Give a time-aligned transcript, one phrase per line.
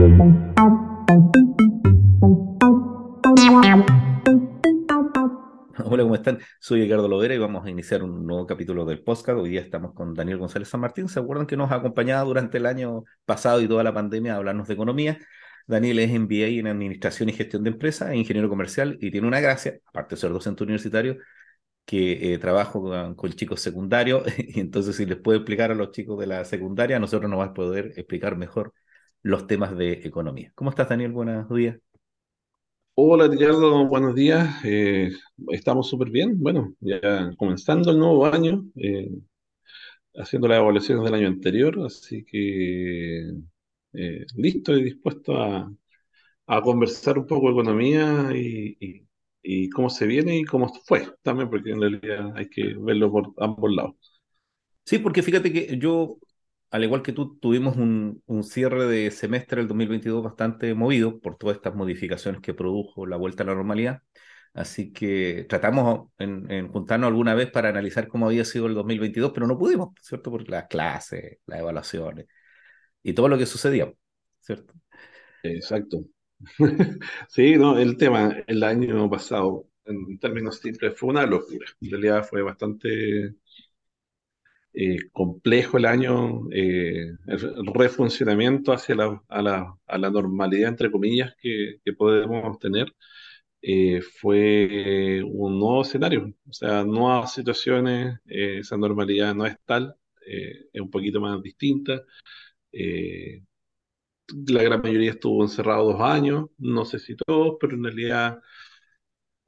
[0.00, 0.14] Hola,
[6.04, 6.38] ¿cómo están?
[6.60, 9.40] Soy Ricardo Lovera y vamos a iniciar un nuevo capítulo del podcast.
[9.40, 11.08] Hoy día estamos con Daniel González San Martín.
[11.08, 14.36] ¿Se acuerdan que nos ha acompañado durante el año pasado y toda la pandemia a
[14.36, 15.18] hablarnos de economía?
[15.66, 19.80] Daniel es MBA en Administración y Gestión de Empresas, ingeniero comercial y tiene una gracia,
[19.86, 21.16] aparte de ser docente universitario,
[21.84, 25.90] que eh, trabajo con, con, chicos secundarios y entonces si les puede explicar a los
[25.90, 28.72] chicos de la secundaria, nosotros nos va a poder explicar mejor
[29.22, 30.52] los temas de economía.
[30.54, 31.12] ¿Cómo estás, Daniel?
[31.12, 31.78] Buenos días.
[32.94, 34.64] Hola, Ricardo, buenos días.
[34.64, 35.10] Eh,
[35.52, 36.40] estamos súper bien.
[36.40, 39.10] Bueno, ya comenzando el nuevo año, eh,
[40.16, 43.30] haciendo las evaluaciones del año anterior, así que
[43.92, 45.72] eh, listo y dispuesto a,
[46.46, 49.08] a, conversar un poco de economía y, y
[49.50, 53.32] y cómo se viene y cómo fue también, porque en realidad hay que verlo por
[53.38, 53.94] ambos lados.
[54.84, 56.18] Sí, porque fíjate que yo,
[56.70, 61.36] al igual que tú, tuvimos un, un cierre de semestre del 2022 bastante movido por
[61.36, 64.02] todas estas modificaciones que produjo la vuelta a la normalidad.
[64.54, 69.32] Así que tratamos en, en, juntarnos alguna vez para analizar cómo había sido el 2022,
[69.32, 70.30] pero no pudimos, ¿cierto?
[70.30, 72.26] Por las clases, las evaluaciones
[73.02, 73.92] y todo lo que sucedía,
[74.40, 74.74] ¿cierto?
[75.42, 76.04] Exacto.
[77.28, 81.66] Sí, no, el tema el año pasado, en términos simples, fue una locura.
[81.80, 83.34] En realidad fue bastante
[84.78, 90.90] eh, complejo el año, eh, el refuncionamiento hacia la, a la, a la normalidad, entre
[90.92, 92.94] comillas, que, que podemos tener.
[93.62, 99.96] Eh, fue un nuevo escenario, o sea, nuevas situaciones, eh, esa normalidad no es tal,
[100.26, 102.02] eh, es un poquito más distinta.
[102.72, 103.42] Eh,
[104.48, 108.38] la gran mayoría estuvo encerrado dos años, no sé si todos, pero en realidad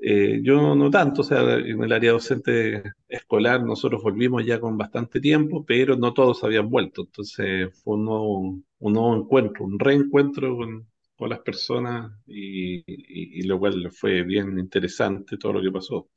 [0.01, 4.77] eh, yo no tanto, o sea, en el área docente escolar nosotros volvimos ya con
[4.79, 8.39] bastante tiempo, pero no todos habían vuelto, entonces fue un nuevo,
[8.79, 14.23] un nuevo encuentro, un reencuentro con, con las personas y, y, y, lo cual fue
[14.23, 16.11] bien interesante todo lo que pasó.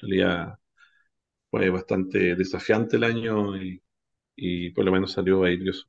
[0.00, 0.58] En realidad
[1.50, 3.82] fue bastante desafiante el año y,
[4.36, 5.86] y por lo menos salió airioso.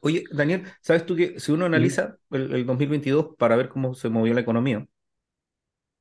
[0.00, 4.08] Oye, Daniel, ¿sabes tú que si uno analiza el, el 2022 para ver cómo se
[4.08, 4.86] movió la economía,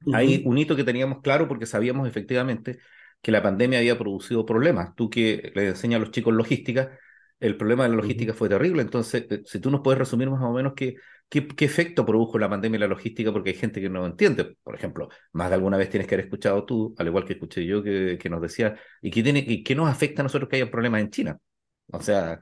[0.04, 0.16] uh -huh.
[0.16, 2.80] hay un hito que teníamos claro porque sabíamos efectivamente
[3.22, 4.96] que la pandemia había producido problemas.
[4.96, 6.98] Tú que le enseñas a los chicos logística,
[7.40, 8.38] el problema de la logística uh -huh.
[8.38, 8.82] fue terrible.
[8.82, 10.96] Entonces, eh, si tú nos puedes resumir más o menos qué,
[11.30, 14.56] qué, qué, efecto produjo la pandemia en la logística, porque hay gente que no entiende.
[14.64, 17.66] Por ejemplo, más de alguna vez tienes que haber escuchado tú, al igual que escuché
[17.66, 20.58] yo, que, que nos decía, ¿y qué, tiene, y qué nos afecta a nosotros que
[20.58, 21.40] haya problemas en China?
[21.88, 22.40] O sea,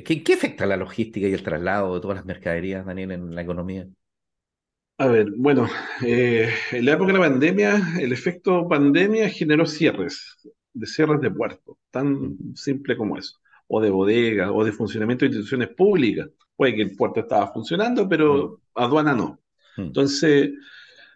[0.00, 3.42] ¿Qué, ¿Qué, afecta la logística y el traslado de todas las mercaderías, Daniel, en la
[3.42, 3.86] economía?
[4.98, 5.68] A ver, bueno,
[6.04, 10.36] eh, en la época de la pandemia, el efecto pandemia generó cierres,
[10.72, 15.30] de cierres de puertos, tan simple como eso, o de bodegas, o de funcionamiento de
[15.30, 16.28] instituciones públicas.
[16.54, 18.80] Puede que el puerto estaba funcionando, pero mm.
[18.80, 19.40] aduana no.
[19.76, 19.82] Mm.
[19.82, 20.50] Entonces,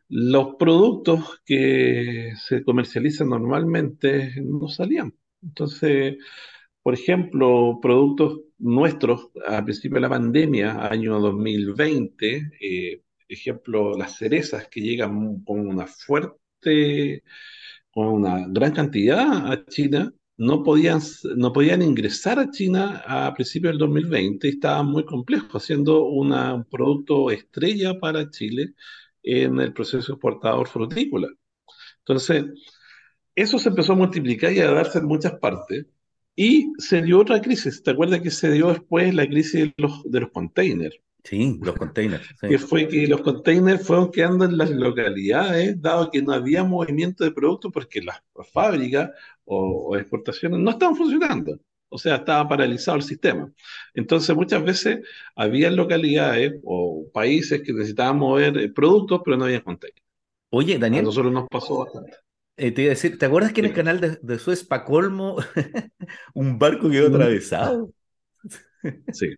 [0.08, 5.14] los productos que se comercializan normalmente no salían.
[5.42, 6.16] Entonces,
[6.82, 14.68] por ejemplo, productos nuestros a principio de la pandemia, año 2020, eh, ejemplo, las cerezas
[14.68, 17.22] que llegan con una fuerte,
[17.90, 21.00] con una gran cantidad a China, no podían,
[21.36, 26.54] no podían ingresar a China a principios del 2020 y estaba muy complejo, siendo una,
[26.54, 28.74] un producto estrella para Chile
[29.22, 31.28] en el proceso exportador frutícola.
[32.00, 32.44] Entonces,
[33.34, 35.86] eso se empezó a multiplicar y a darse en muchas partes.
[36.36, 37.82] Y se dio otra crisis.
[37.82, 40.96] ¿Te acuerdas que se dio después la crisis de los, de los containers?
[41.26, 42.24] Sí, los containers.
[42.40, 42.48] Sí.
[42.48, 47.24] Que fue que los containers fueron quedando en las localidades, dado que no había movimiento
[47.24, 48.22] de productos porque las
[48.52, 49.10] fábricas
[49.44, 51.58] o, o exportaciones no estaban funcionando.
[51.88, 53.52] O sea, estaba paralizado el sistema.
[53.94, 55.00] Entonces, muchas veces
[55.34, 60.02] había localidades o países que necesitaban mover productos, pero no había containers.
[60.50, 61.02] Oye, Daniel.
[61.02, 62.12] A nosotros nos pasó bastante.
[62.56, 64.84] Eh, te iba a decir, ¿te acuerdas que en el canal de, de Suez, pa'
[64.84, 65.36] colmo,
[66.34, 67.90] un barco quedó atravesado?
[69.12, 69.36] Sí.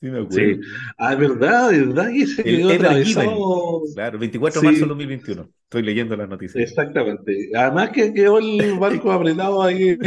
[0.00, 0.36] Sí, me acuerdo.
[0.36, 0.60] Sí.
[0.96, 3.82] Ah, verdad, verdad que se quedó el atravesado.
[3.94, 5.50] Claro, 24 de marzo de 2021.
[5.64, 6.70] Estoy leyendo las noticias.
[6.70, 7.50] Exactamente.
[7.54, 9.98] Además que quedó el barco apretado ahí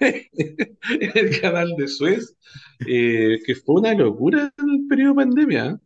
[0.00, 2.36] en el canal de Suez,
[2.86, 5.80] eh, que fue una locura en el periodo de pandemia.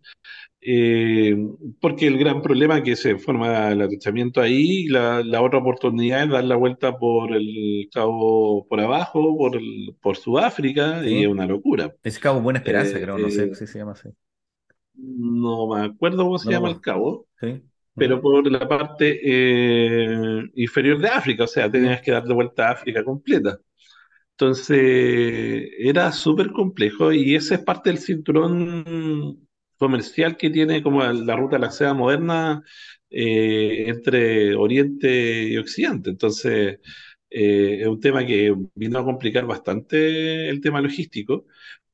[0.69, 1.37] Eh,
[1.81, 6.25] porque el gran problema es que se forma el atachamiento ahí, la, la, otra oportunidad
[6.25, 11.19] es dar la vuelta por el cabo por abajo, por, el, por Sudáfrica, sí.
[11.19, 11.95] y es una locura.
[12.03, 14.09] Es Cabo Buena Esperanza, eh, creo, no sé si se llama así.
[14.95, 17.63] No me acuerdo cómo se no, llama el cabo, ¿Sí?
[17.95, 22.67] pero por la parte eh, inferior de África, o sea, tenías que dar de vuelta
[22.67, 23.57] a África completa.
[24.33, 29.46] Entonces, era súper complejo y esa es parte del cinturón
[29.77, 32.63] comercial que tiene como la ruta de la seda moderna
[33.11, 36.11] eh, entre Oriente y Occidente.
[36.11, 36.81] Entonces,
[37.31, 41.47] eh, es un tema que vino a complicar bastante el tema logístico,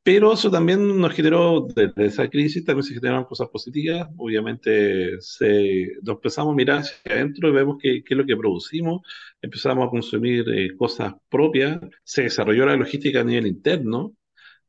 [0.03, 4.09] pero eso también nos generó, desde esa crisis también se generaron cosas positivas.
[4.17, 9.03] Obviamente se, nos empezamos a mirar hacia adentro y vemos qué, es lo que producimos,
[9.41, 14.15] empezamos a consumir eh, cosas propias, se desarrolló la logística a nivel interno,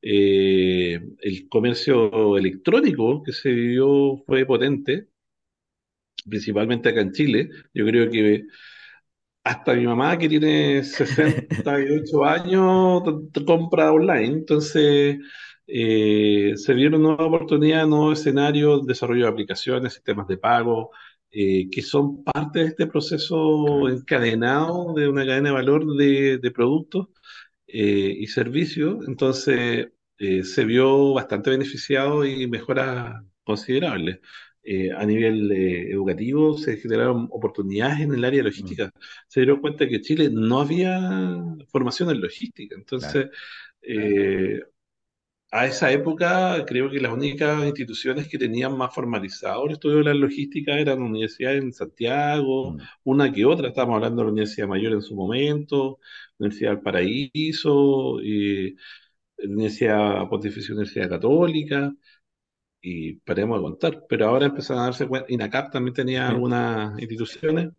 [0.04, 5.08] eh, el comercio electrónico que se vivió fue potente,
[6.30, 7.50] principalmente acá en Chile.
[7.74, 8.46] Yo creo que
[9.44, 13.04] hasta mi mamá, que tiene 68 años,
[13.46, 14.26] compra online.
[14.26, 15.18] Entonces,
[15.68, 20.92] eh, se vieron nuevas oportunidades, nuevos escenarios, desarrollo de aplicaciones, sistemas de pago,
[21.32, 26.52] eh, que son parte de este proceso encadenado de una cadena de valor de, de
[26.52, 27.08] productos
[27.74, 29.08] eh, y servicios.
[29.08, 34.20] Entonces, se vio bastante beneficiado y mejoras considerables.
[34.66, 38.86] Eh, a nivel eh, educativo se generaron oportunidades en el área de logística.
[38.86, 39.00] Mm.
[39.28, 41.02] Se dieron cuenta que Chile no había
[41.68, 42.76] formación en logística.
[42.76, 43.28] Entonces,
[43.82, 44.62] eh,
[45.54, 50.06] a esa época creo que las únicas instituciones que tenían más formalizado el estudio de
[50.06, 52.80] la logística eran universidades en Santiago, mm.
[53.04, 56.00] una que otra, estábamos hablando de la Universidad Mayor en su momento,
[56.40, 58.18] Universidad del Paraíso,
[59.38, 61.94] Universidad Pontificia Universidad Católica,
[62.82, 64.06] y paremos de contar.
[64.10, 67.72] Pero ahora empezaron a darse cuenta, INACAP también tenía algunas instituciones,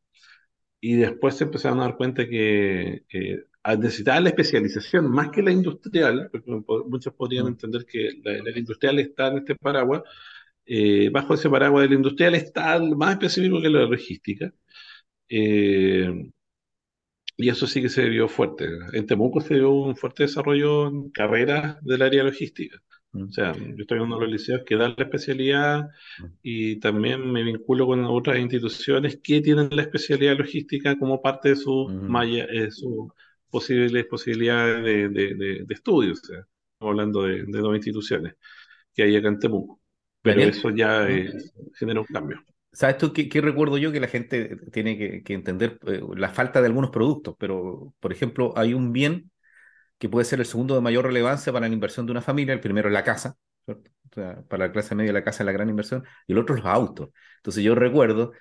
[0.80, 3.44] y después se empezaron a dar cuenta que, que
[3.78, 6.50] necesitaban la especialización más que la industrial, porque
[6.88, 7.48] muchos podrían mm.
[7.48, 10.02] entender que la, industrial está en este paraguas,
[10.66, 14.52] eh, bajo ese paraguas de la industrial está más específico que la logística.
[15.28, 16.30] Eh,
[17.36, 18.68] y eso sí que se vio fuerte.
[18.92, 22.80] En Temuco se vio un fuerte desarrollo en carreras del área logística.
[23.12, 25.88] O sea, yo estoy en uno de los liceos que da la especialidad
[26.42, 31.56] y también me vinculo con otras instituciones que tienen la especialidad logística como parte de
[31.56, 33.12] su malla, eh, sus
[33.54, 36.12] posibles posibilidades de, de, de, estudio.
[36.12, 38.34] O sea, estamos hablando de, dos instituciones
[38.92, 39.80] que hay acá en Temuco.
[40.22, 41.32] Pero eso ya eh,
[41.74, 42.42] genera un cambio.
[42.72, 43.92] ¿Sabes tú qué, recuerdo yo?
[43.92, 48.10] Que la gente tiene que, que entender eh, la falta de algunos productos, pero por
[48.12, 49.30] ejemplo, hay un bien
[49.98, 52.54] que puede ser el segundo de mayor relevancia para la inversión de una familia.
[52.54, 53.36] El primero es la casa,
[54.48, 57.10] para la clase media la casa es la gran inversión, y el otro los autos.
[57.36, 58.32] Entonces yo recuerdo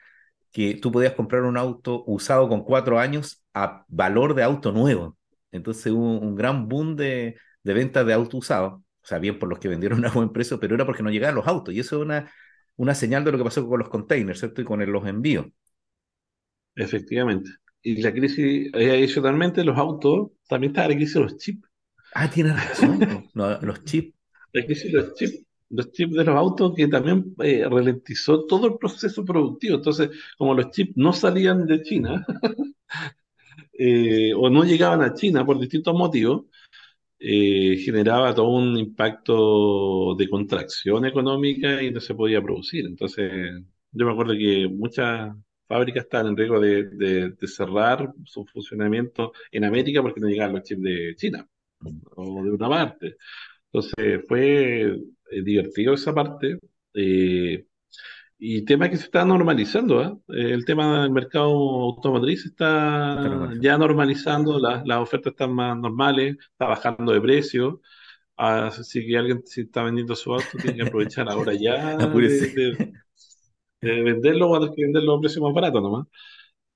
[0.54, 5.18] que tú podías comprar un auto usado con cuatro años a valor de auto nuevo.
[5.52, 8.70] Entonces hubo un gran boom de, de ventas de auto usado,
[9.04, 11.36] o sea, bien por los que vendieron a buen precio, pero era porque no llegaban
[11.36, 12.32] los autos, y eso es una,
[12.78, 14.62] una señal de lo que pasó con los containers, ¿cierto?
[14.62, 15.48] Y con los envíos.
[16.76, 17.50] Efectivamente
[17.86, 21.68] y la crisis, eh, adicionalmente, los autos, también está la crisis de los chips.
[22.16, 24.14] Ah, tiene razón, los chips.
[24.54, 28.68] La crisis de los chips, los chips de los autos que también eh, ralentizó todo
[28.68, 29.76] el proceso productivo.
[29.78, 32.26] Entonces, como los chips no salían de China,
[33.74, 36.46] eh, o no llegaban a China por distintos motivos,
[37.20, 42.86] generaba todo un impacto de contracción económica y no se podía producir.
[42.86, 43.32] Entonces,
[43.92, 45.34] yo me acuerdo que muchas
[45.68, 50.82] fábricas están en riesgo de, cerrar su funcionamiento en América porque no llegaban los chips
[50.82, 51.48] de China
[52.16, 53.18] o de una parte.
[53.74, 54.82] Entonces fue
[55.32, 56.60] eh, divertido esa parte.
[56.94, 57.66] Eh,
[58.38, 60.14] y tema que se está normalizando, ¿eh?
[60.28, 67.14] el tema del mercado automotriz está ya normalizando, las, ofertas están más normales, está bajando
[67.14, 67.82] de precio.
[68.36, 71.96] Así que alguien si está vendiendo su auto tiene que aprovechar ahora ya
[73.82, 76.08] venderlo o que venderlo a un precio más barato nomás.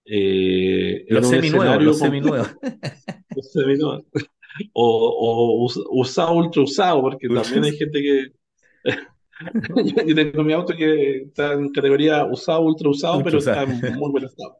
[0.09, 2.55] Eh, los seminuevos, los seminuevos.
[3.35, 4.05] los seminuevos.
[4.73, 8.27] O, o usado, ultra usado, porque también hay gente que.
[10.05, 14.11] yo tengo mi auto que está en categoría usado, ultra usado, pero está en muy
[14.11, 14.57] buen estado.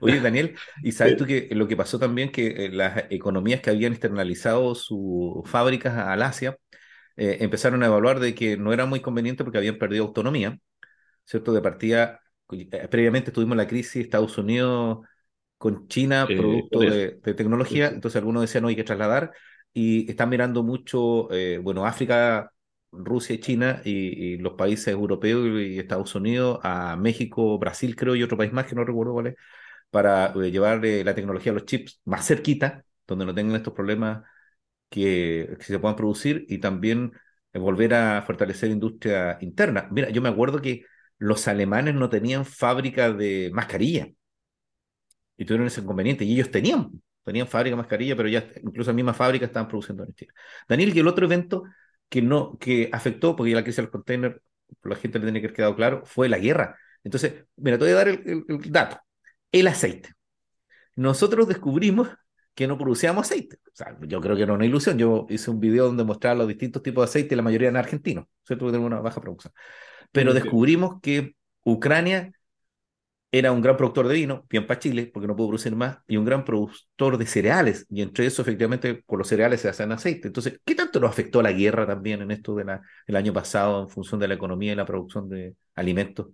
[0.00, 3.68] Oye, Daniel, ¿y sabes tú que lo que pasó también que eh, las economías que
[3.68, 6.56] habían externalizado sus fábricas al Asia
[7.16, 10.58] eh, empezaron a evaluar de que no era muy conveniente porque habían perdido autonomía
[11.28, 11.52] ¿cierto?
[11.52, 12.20] De partida,
[12.50, 15.06] eh, previamente tuvimos la crisis Estados Unidos
[15.58, 19.32] con China, producto de, tecnología, entonces algunos decían no hay que trasladar
[19.74, 22.52] y están mirando mucho, eh, bueno, África,
[22.90, 28.22] Rusia y China y, los países europeos y Estados Unidos a México, Brasil creo y
[28.22, 29.34] otro país más que no recuerdo cuál es,
[29.90, 34.22] para eh, llevar la tecnología a los chips más cerquita, donde no tengan estos problemas
[34.88, 37.12] que, que se puedan producir y también
[37.54, 39.88] volver a fortalecer industria interna.
[39.90, 40.84] Mira, yo me acuerdo que
[41.18, 44.08] los alemanes no tenían fábrica de mascarilla.
[45.38, 46.24] Y tuvieron ese inconveniente.
[46.26, 46.90] Y ellos tenían,
[47.24, 50.34] tenían fábrica de mascarilla, pero ya incluso la misma fábrica estaban produciendo en China.
[50.68, 51.62] Daniel, y el otro evento
[52.10, 54.42] que no, que afectó, porque la crisis del container
[54.82, 56.76] la gente le tiene que haber quedado claro, fue la guerra.
[57.04, 58.98] Entonces, mira, te voy a dar el, dato.
[59.52, 60.10] El aceite.
[60.96, 62.08] Nosotros descubrimos
[62.54, 63.56] que no producíamos aceite.
[63.66, 64.98] O sea, yo creo que era una ilusión.
[64.98, 68.26] Yo hice un video donde mostraba los distintos tipos de aceite, la mayoría eran argentinos,
[68.44, 68.66] ¿cierto?
[68.66, 69.52] Que tenemos una baja producción.
[70.10, 72.32] Pero descubrimos que Ucrania
[73.30, 76.16] era un gran productor de vino, bien para Chile, porque no pudo producir más, y
[76.16, 80.28] un gran productor de cereales, y entre eso, efectivamente, con los cereales se hacen aceite.
[80.28, 84.18] Entonces, ¿qué tanto nos afectó la guerra también en esto del año pasado en función
[84.20, 86.28] de la economía y la producción de alimentos?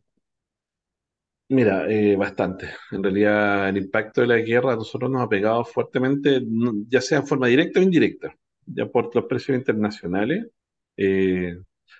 [1.48, 2.70] Mira, eh, bastante.
[2.90, 6.40] En realidad, el impacto de la guerra a nosotros nos ha pegado fuertemente,
[6.88, 8.34] ya sea en forma directa o indirecta,
[8.66, 10.46] ya por los precios internacionales.
[10.96, 11.56] Eh,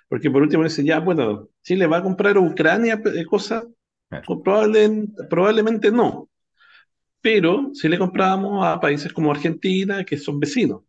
[0.07, 3.65] porque por último dice, ya, bueno, Chile va a comprar a Ucrania eh, cosas
[5.29, 6.29] probablemente no.
[7.21, 10.81] Pero si le comprábamos a países como Argentina, que son vecinos.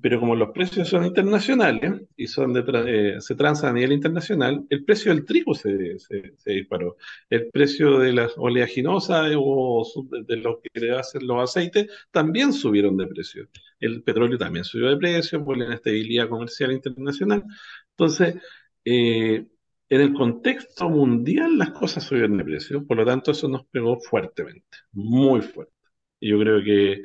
[0.00, 4.66] Pero como los precios son internacionales y son de eh, se transan a nivel internacional,
[4.68, 6.96] el precio del trigo se, se, disparó.
[7.28, 9.84] El precio de las oleaginosas o
[10.26, 13.48] de lo que hacen los aceites también subieron de precio.
[13.78, 17.44] El petróleo también subió de precio por la inestabilidad comercial internacional.
[17.90, 18.36] Entonces,
[18.84, 19.46] eh,
[19.90, 23.98] en el contexto mundial las cosas subieron de precio, por lo tanto eso nos pegó
[23.98, 25.74] fuertemente, muy fuerte.
[26.20, 27.02] Y yo creo que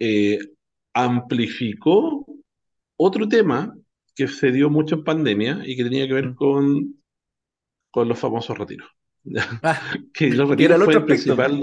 [0.00, 0.38] eh,
[0.92, 2.26] amplificó
[2.96, 3.76] otro tema
[4.14, 6.34] que se dio mucho en pandemia y que tenía que ver mm.
[6.34, 7.02] con,
[7.90, 8.88] con los famosos retiros.
[9.62, 9.80] Ah,
[10.12, 11.60] que los retiros fue el principal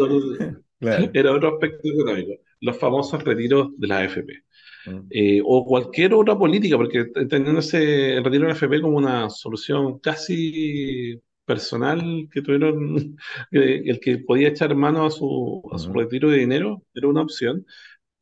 [1.14, 4.44] era otro aspecto económico, los famosos retiros de la AFP.
[4.86, 5.00] Mm.
[5.10, 10.00] Eh, o cualquier otra política, porque entendiéndose el retiro de la FP como una solución
[10.00, 13.18] casi personal que tuvieron,
[13.52, 17.66] el que podía echar mano a su, a su retiro de dinero era una opción,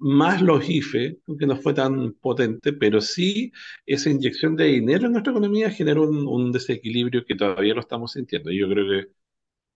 [0.01, 3.51] más los IFE, aunque no fue tan potente, pero sí
[3.85, 8.51] esa inyección de dinero en nuestra economía generó un, desequilibrio que todavía lo estamos sintiendo.
[8.51, 9.05] Y yo creo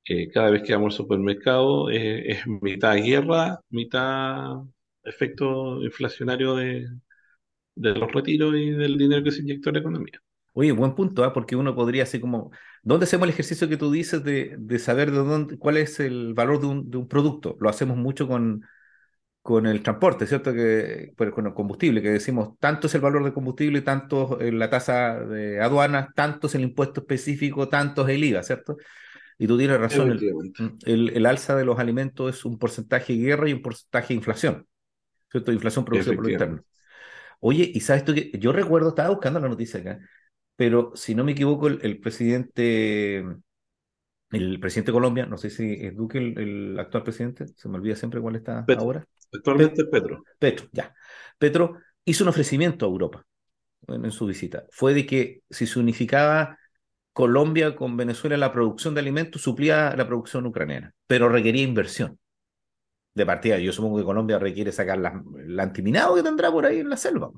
[0.03, 4.63] que cada vez que vamos al supermercado eh, es mitad guerra, mitad
[5.05, 6.87] efecto inflacionario de,
[7.75, 10.21] los retiros y del dinero que se inyectó en la economía.
[10.53, 11.33] Oye, buen punto, ¿ah?
[11.33, 15.17] porque uno podría así como, ¿dónde hacemos el ejercicio que tú dices de, saber de
[15.17, 17.57] dónde, cuál es el valor de un, de un producto?
[17.59, 18.63] Lo hacemos mucho con,
[19.45, 20.53] con el transporte, ¿cierto?
[20.53, 24.51] Que, pues, con el combustible, que decimos, tanto es el valor del combustible, tanto es
[24.51, 28.77] la tasa de aduanas, tanto es el impuesto específico, tanto es el IVA, ¿cierto?
[29.37, 30.53] Y tú tienes razón, el,
[30.85, 34.13] el, el, alza de los alimentos es un porcentaje de guerra y un porcentaje de
[34.15, 34.65] inflación.
[35.35, 35.51] ¿Cierto?
[35.51, 36.63] Inflación producida por lo interno.
[37.41, 39.99] Oye, y sabes tú que yo recuerdo, estaba buscando la noticia acá,
[40.55, 43.17] pero si no me equivoco, el, presidente,
[44.31, 47.95] el presidente de Colombia, no sé si es Duque el, actual presidente, se me olvida
[47.95, 49.05] siempre cuál está ahora.
[49.33, 50.23] Actualmente es Petro.
[50.39, 50.95] Petro, ya.
[51.37, 53.25] Petro hizo un ofrecimiento a Europa
[53.87, 54.65] en, en, su visita.
[54.71, 56.57] Fue de que si se unificaba
[57.11, 62.17] Colombia con Venezuela la producción de alimentos, suplía la producción ucraniana, pero requería inversión
[63.15, 63.57] de partida.
[63.59, 66.97] Yo supongo que Colombia requiere sacar la, el antiminado que tendrá por ahí en la
[66.97, 67.31] selva.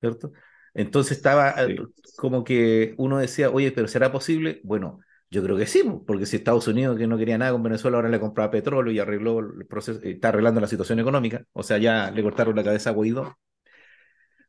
[0.00, 0.32] ¿Cierto?
[0.74, 1.76] Entonces estaba eh,
[2.16, 4.60] como que uno decía, oye, pero ¿será posible?
[4.64, 5.00] Bueno,
[5.30, 8.08] yo creo que sí, porque si Estados Unidos, que no quería nada con Venezuela, ahora
[8.08, 12.10] le compraba petróleo y arregló el proceso, está arreglando la situación económica, o sea, ya
[12.10, 13.38] le cortaron la cabeza a Guaidó.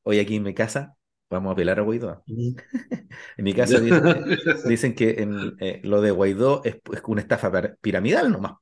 [0.04, 0.96] Hoy aquí en mi casa
[1.30, 2.24] vamos a apelar a Guaidó.
[2.28, 3.80] en mi casa
[4.66, 7.52] dicen, que en, eh, lo de Guaidó es, es, una estafa
[7.82, 8.54] piramidal nomás.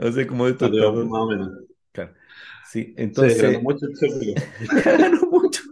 [0.00, 0.68] O sea, como esto.
[0.68, 1.50] Más o menos.
[1.92, 2.14] Claro.
[2.70, 3.38] Sí, entonces.
[3.38, 3.86] Sí, mucho,
[5.30, 5.62] mucho.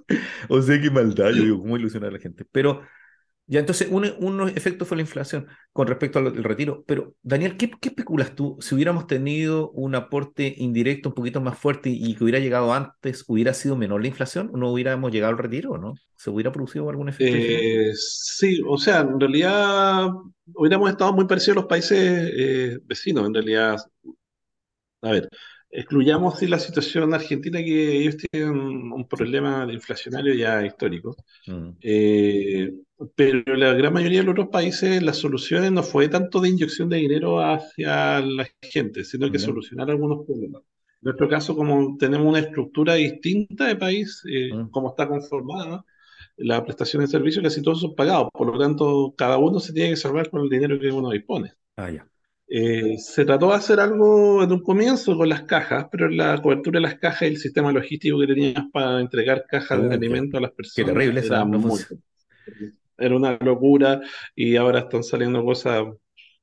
[0.49, 1.31] O sea, qué maldad.
[1.31, 2.45] Yo digo, cómo ilusionar a la gente.
[2.51, 2.83] Pero
[3.51, 6.85] ya, entonces, un, un efecto fue la inflación con respecto al, retiro.
[6.87, 8.59] Pero, Daniel, ¿qué, ¿qué, especulas tú?
[8.61, 13.25] Si hubiéramos tenido un aporte indirecto un poquito más fuerte y, que hubiera llegado antes,
[13.27, 14.51] ¿hubiera sido menor la inflación?
[14.53, 15.95] ¿O no hubiéramos llegado al retiro no?
[16.15, 17.37] ¿Se hubiera producido algún efecto?
[17.39, 20.11] Eh, sí, o sea, en realidad
[20.53, 23.79] hubiéramos estado muy parecidos a los países eh, vecinos, en realidad.
[25.01, 25.27] A ver,
[25.71, 28.59] Excluyamos la situación argentina, que ellos tienen
[28.93, 31.15] un problema inflacionario ya histórico,
[31.47, 31.69] mm.
[31.83, 32.73] eh,
[33.15, 36.89] pero la gran mayoría de los otros países las soluciones no fue tanto de inyección
[36.89, 40.63] de dinero hacia la gente, sino que solucionar algunos problemas.
[40.63, 44.71] En nuestro caso, como tenemos una estructura distinta de país, eh, mm.
[44.71, 45.85] como está conformada,
[46.39, 49.91] la prestación de servicios casi todos son pagados, por lo tanto, cada uno se tiene
[49.91, 51.53] que salvar con el dinero que uno dispone.
[51.77, 52.09] Ah, ya.
[52.51, 56.79] Eh, se trató de hacer algo en un comienzo con las cajas, pero la cobertura
[56.79, 60.41] de las cajas y el sistema logístico que tenías para entregar cajas de alimento a
[60.41, 61.47] las personas terrible, era,
[62.97, 64.01] era una locura
[64.35, 65.89] y ahora están saliendo cosas,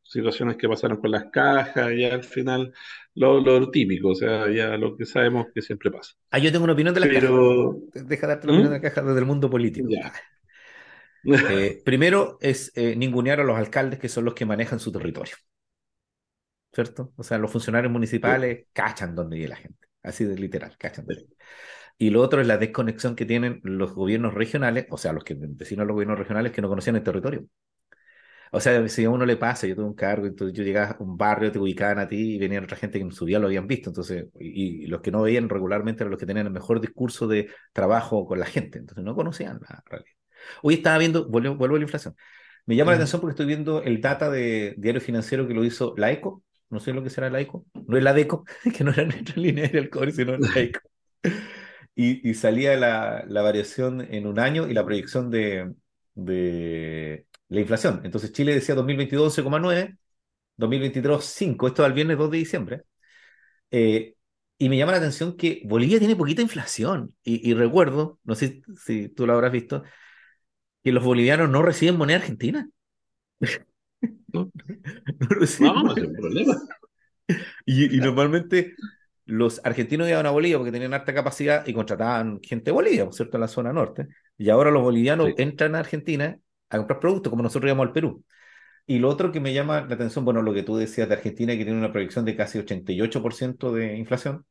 [0.04, 2.72] situaciones que pasaron con las cajas y al final
[3.16, 6.14] lo, típico, o sea, ya lo que sabemos que siempre pasa.
[6.30, 7.80] Ah, yo tengo una opinión de las pero...
[7.92, 8.08] cajas.
[8.08, 8.88] Deja darte la opinión de las ¿Mm?
[8.94, 9.90] cajas desde el mundo político.
[11.50, 15.34] Eh, primero es eh, ningunear a los alcaldes que son los que manejan su territorio.
[16.76, 17.14] ¿Cierto?
[17.16, 19.88] O sea, los funcionarios municipales cachan donde vive la gente.
[20.04, 21.06] Así de literal, cachan.
[21.98, 25.36] Y lo otro es la desconexión que tienen los gobiernos regionales, o sea, los que
[25.40, 27.48] vecinos a los gobiernos regionales que no conocían el territorio.
[28.52, 31.04] O sea, si a uno le pasa, yo tuve un cargo, entonces yo llegaba a
[31.04, 33.48] un barrio, te ubicaban a ti y venían otra gente que en su día lo
[33.48, 33.90] habían visto.
[33.90, 37.50] Entonces, y, los que no veían regularmente eran los que tenían el mejor discurso de
[37.72, 38.80] trabajo con la gente.
[38.80, 40.12] Entonces, no conocían la realidad.
[40.62, 42.16] Hoy estaba viendo, vuelvo, vuelvo a la inflación.
[42.66, 45.94] Me llama la atención porque estoy viendo el data de diario financiero que lo hizo
[45.98, 46.44] la ECO.
[46.70, 47.66] No sé lo que será la ECO.
[47.88, 48.46] No es la DECO,
[48.76, 50.80] que no era nuestra línea del cobre, sino la ECO.
[51.96, 55.74] Y, y salía la, la, variación en un año y la proyección de,
[56.14, 58.02] de la inflación.
[58.04, 59.98] Entonces Chile decía 2022 11,9,
[60.58, 62.84] 2023 5, esto al viernes 2 de diciembre.
[63.72, 64.16] Eh,
[64.58, 67.16] y me llama la atención que Bolivia tiene poquita inflación.
[67.24, 69.84] Y, recuerdo, no sé si tú lo habrás visto,
[70.84, 72.70] que los bolivianos no reciben moneda argentina.
[74.34, 74.52] No,
[75.20, 75.74] no reciben.
[75.74, 76.56] No, no problema.
[77.66, 78.76] Y, y, normalmente
[79.26, 83.16] los argentinos iban a Bolivia porque tenían alta capacidad y contrataban gente de Bolivia, por
[83.16, 84.08] cierto, en la zona norte.
[84.38, 86.38] Y ahora los bolivianos entran a Argentina
[86.70, 88.24] a comprar productos, como nosotros íbamos al Perú.
[88.86, 91.54] Y lo otro que me llama la atención, bueno, lo que tú decías de Argentina,
[91.54, 94.46] que tiene una proyección de casi 88% de inflación,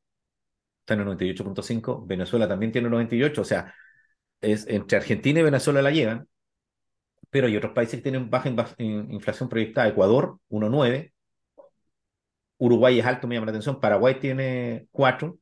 [0.81, 3.75] está en el 98.5, Venezuela también tiene el 98, o sea,
[4.41, 6.29] es entre Argentina y Venezuela la llevan,
[7.35, 8.49] pero hay otros países que tienen baja
[8.79, 11.13] inflación proyectada, Ecuador 1.9,
[12.59, 15.37] Uruguay es alto, me llama la atención, Paraguay tiene 4,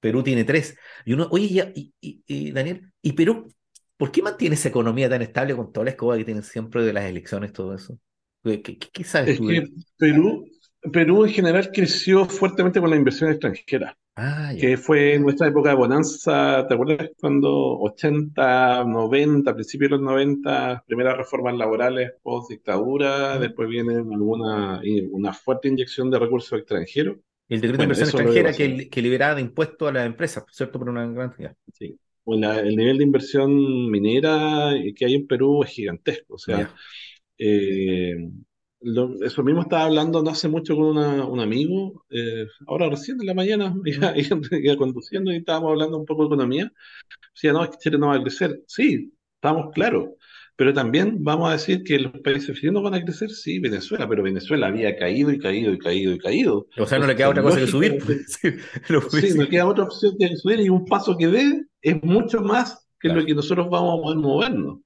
[0.00, 0.78] Perú tiene 3.
[1.04, 3.52] Y uno, oye, y, y, Daniel, ¿y Perú
[3.98, 6.94] ¿Por qué mantiene esa economía tan estable con toda la escoba que tienen siempre de
[6.94, 7.98] las elecciones, todo eso?
[8.42, 10.48] ¿Qué, qué, sabes es Que Perú,
[10.92, 13.96] Perú en general creció fuertemente con la inversión extranjera.
[14.18, 19.96] Ah, que fue en nuestra época de bonanza, ¿te acuerdas cuando 80, 90, principios de
[19.96, 26.58] los 90, primeras reformas laborales post dictadura, después viene alguna una fuerte inyección de recursos
[26.58, 27.18] extranjeros?
[27.48, 30.78] El decreto de inversión extranjera que, que liberaba de impuestos a las empresas, ¿cierto?
[30.78, 31.54] Por una gran cantidad.
[31.74, 31.98] Sí
[32.34, 36.34] el nivel de inversión minera que hay en Perú es gigantesco.
[36.34, 36.74] O sea,
[37.38, 38.30] eh,
[39.22, 43.34] eso mismo estaba hablando no hace mucho con un amigo, eh, ahora recién en la
[43.34, 46.72] mañana, iba, conduciendo y estábamos hablando un poco de economía.
[47.34, 48.62] Decía, no, es que Chile no va a crecer.
[48.66, 50.10] Sí, estamos claros.
[50.58, 54.22] Pero también vamos a decir que los países vecinos van a crecer, sí, Venezuela, pero
[54.22, 56.66] Venezuela había caído y caído y caído y caído.
[56.78, 57.98] O sea, no le queda otra cosa que subir.
[58.26, 62.88] sí, no queda otra opción que subir y un paso que dé es mucho más
[62.98, 64.78] que lo que nosotros vamos a poder movernos.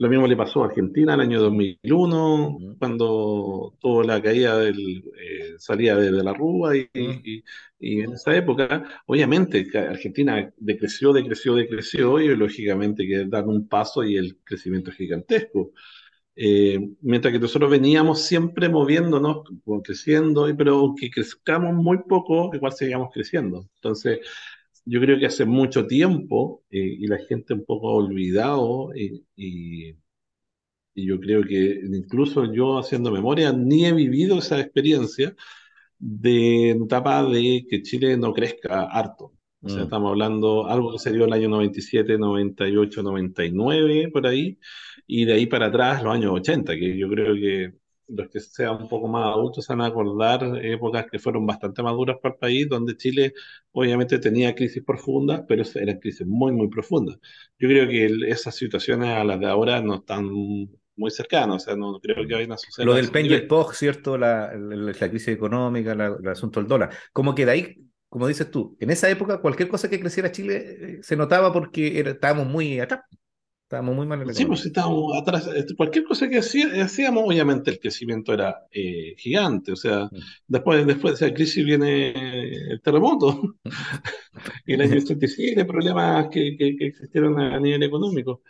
[0.00, 5.04] Lo mismo le pasó a Argentina en el año 2001, cuando tuvo la caída del
[5.20, 6.88] eh, salida de, la Rúa y,
[7.80, 14.16] en esa época, obviamente, Argentina decreció, decreció, decreció y lógicamente que dar un paso y
[14.16, 15.72] el crecimiento es gigantesco.
[16.34, 19.42] Eh, mientras que nosotros veníamos siempre moviéndonos,
[19.84, 23.68] creciendo, pero aunque crezcamos muy poco, igual seguíamos creciendo.
[23.74, 24.20] Entonces,
[24.84, 29.24] yo creo que hace mucho tiempo eh, y la gente un poco ha olvidado y,
[29.36, 29.96] y,
[30.94, 35.34] yo creo que incluso yo haciendo memoria ni he vivido esa experiencia
[35.98, 39.32] de etapa de que Chile no crezca harto.
[39.62, 39.84] O sea, mm.
[39.84, 44.58] estamos hablando algo que se dio el año 97, 98, 99, por ahí,
[45.06, 47.79] y de ahí para atrás los años 80, que yo creo que
[48.10, 51.82] los que sean un poco más adultos se van a acordar épocas que fueron bastante
[51.82, 53.32] maduras para el país, donde Chile
[53.72, 57.18] obviamente tenía crisis profundas, pero eran crisis muy, muy profundas.
[57.58, 60.28] Yo creo que esas situaciones a las de ahora no están
[61.00, 62.86] muy cercanas, o sea, no creo que vayan a suceder.
[62.86, 64.18] Lo del pen y POG, ¿cierto?
[64.18, 66.90] La, la, crisis económica, el asunto del dólar.
[67.12, 67.76] Como que de ahí,
[68.08, 72.00] como dices tú, en esa época cualquier cosa que creciera Chile eh, se notaba porque
[72.00, 73.00] estábamos muy atrás.
[73.70, 75.48] Estábamos muy mal en Sí, pues estábamos atrás.
[75.54, 79.70] Este, cualquier cosa que hacíamos, obviamente el crecimiento era eh, gigante.
[79.70, 80.18] O sea, mm.
[80.48, 82.10] después, después de esa crisis viene
[82.72, 83.54] el terremoto.
[84.66, 88.42] y el año 87, problemas que, que, existieron a, nivel económico.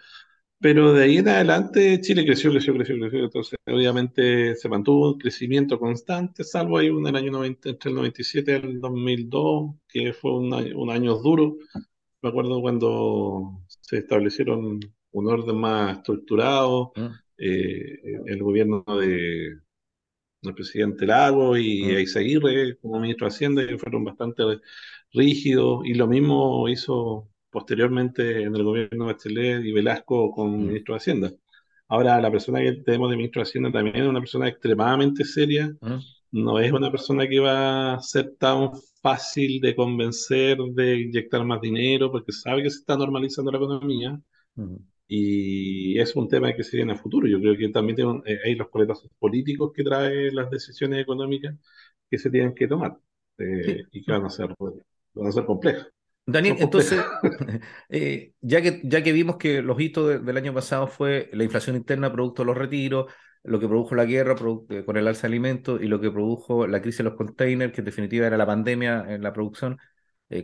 [0.59, 3.25] Pero de ahí en adelante Chile creció, creció, creció, creció.
[3.25, 7.97] Entonces, obviamente se mantuvo un crecimiento constante, salvo ahí un el año 90, entre el
[7.97, 11.59] 97 y el 2002, que fue un, un año duro.
[12.23, 14.81] Me acuerdo cuando se establecieron
[15.13, 17.07] un orden más estructurado, mm.
[17.39, 19.59] eh, el gobierno de
[20.43, 21.97] el presidente Lago y mm.
[21.97, 24.43] Aizaguirre como ministro de Hacienda que fueron bastante
[25.13, 30.67] rígidos y lo mismo hizo posteriormente en el gobierno de Bachelet y Velasco con mm.
[30.67, 31.33] ministro de Hacienda.
[31.89, 35.75] Ahora la persona que tenemos de ministro de Hacienda también es una persona extremadamente seria,
[36.31, 38.71] no es una persona que va a ser tan
[39.03, 44.21] fácil de convencer de inyectar más dinero porque sabe que se está normalizando la economía
[45.13, 47.27] Y es un tema que se viene a futuro.
[47.27, 51.57] Yo creo que también eh, hay los coletazos políticos que traen las decisiones económicas
[52.09, 52.97] que se tienen que tomar
[53.39, 54.55] eh, y que van a ser,
[55.15, 55.89] van a ser complejas.
[56.25, 57.03] Daniel, entonces,
[57.89, 61.75] eh, ya, que, ya que vimos que los hitos del año pasado fue la inflación
[61.75, 65.83] interna producto de los retiros, lo que produjo la guerra con el alza de alimentos
[65.83, 69.07] y lo que produjo la crisis de los containers, que en definitiva era la pandemia
[69.09, 69.77] en la producción,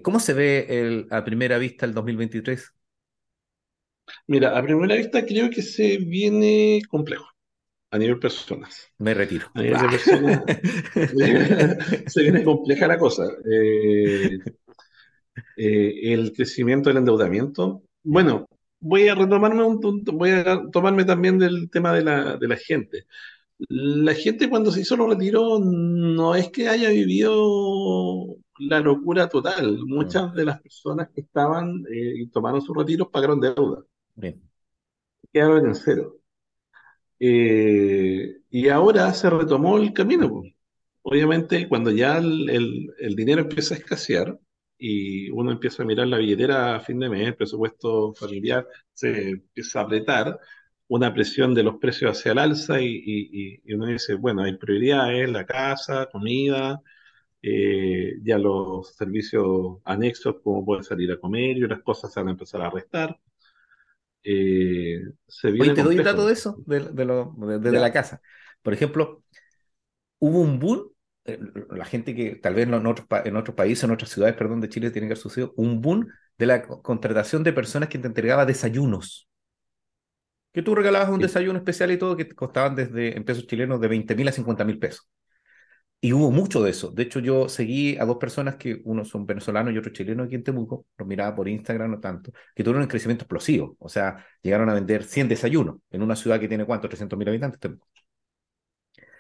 [0.03, 2.76] ¿cómo se ve el, a primera vista el 2023?
[4.29, 7.27] Mira, a primera vista creo que se viene complejo
[7.91, 8.93] a nivel personas.
[8.99, 9.47] Me retiro.
[9.55, 10.43] A nivel de personas
[12.13, 13.25] se viene compleja la cosa.
[13.51, 14.39] Eh,
[15.57, 17.83] eh, el crecimiento del endeudamiento.
[18.03, 18.47] Bueno,
[18.81, 23.07] voy a retomarme un, voy a tomarme también del tema de la, de la gente.
[23.69, 29.79] La gente cuando se hizo los retiros no es que haya vivido la locura total.
[29.87, 33.83] Muchas de las personas que estaban eh, y tomaron sus retiros pagaron deuda.
[34.17, 34.43] Bien.
[35.33, 36.21] Quedaron en cero.
[37.19, 40.43] Eh, y ahora se retomó el camino.
[41.03, 44.39] Obviamente, cuando ya el, dinero empieza a escasear
[44.79, 49.31] y uno empieza a mirar la billetera a fin de mes, el presupuesto familiar se
[49.31, 50.39] empieza a apretar,
[50.89, 55.47] una presión de los precios hacia el alza y, uno dice, bueno, hay prioridades, la
[55.47, 56.83] casa, comida,
[57.43, 62.29] eh, ya los servicios anexos, como puede salir a comer y las cosas se van
[62.29, 63.19] a empezar a restar.
[64.29, 68.21] Eh, se Oye, te doy un dato de eso, de, de, la casa.
[68.61, 69.23] Por ejemplo,
[70.19, 70.91] hubo un boom,
[71.27, 71.39] eh,
[71.71, 74.69] la gente que tal vez en otros, en otros países, en otras ciudades, perdón, de
[74.69, 76.09] Chile tiene que haber sucedido, un boom
[76.39, 79.29] de la contratación de personas que te entregaban desayunos.
[80.53, 83.87] Que tú regalabas un desayuno especial y todo que costaban desde en pesos chilenos de
[83.87, 85.09] 20 mil a 50 mil pesos.
[86.01, 86.91] Y hubo mucho de eso.
[86.91, 90.35] De hecho, yo seguí a dos personas que uno son venezolanos y otro chileno aquí
[90.37, 93.77] en Temuco, los miraba por Instagram no tanto, que tuvieron un crecimiento explosivo.
[93.81, 97.29] O sea, llegaron a vender 100 desayunos en una ciudad que tiene cuánto, 300 mil
[97.29, 97.73] habitantes.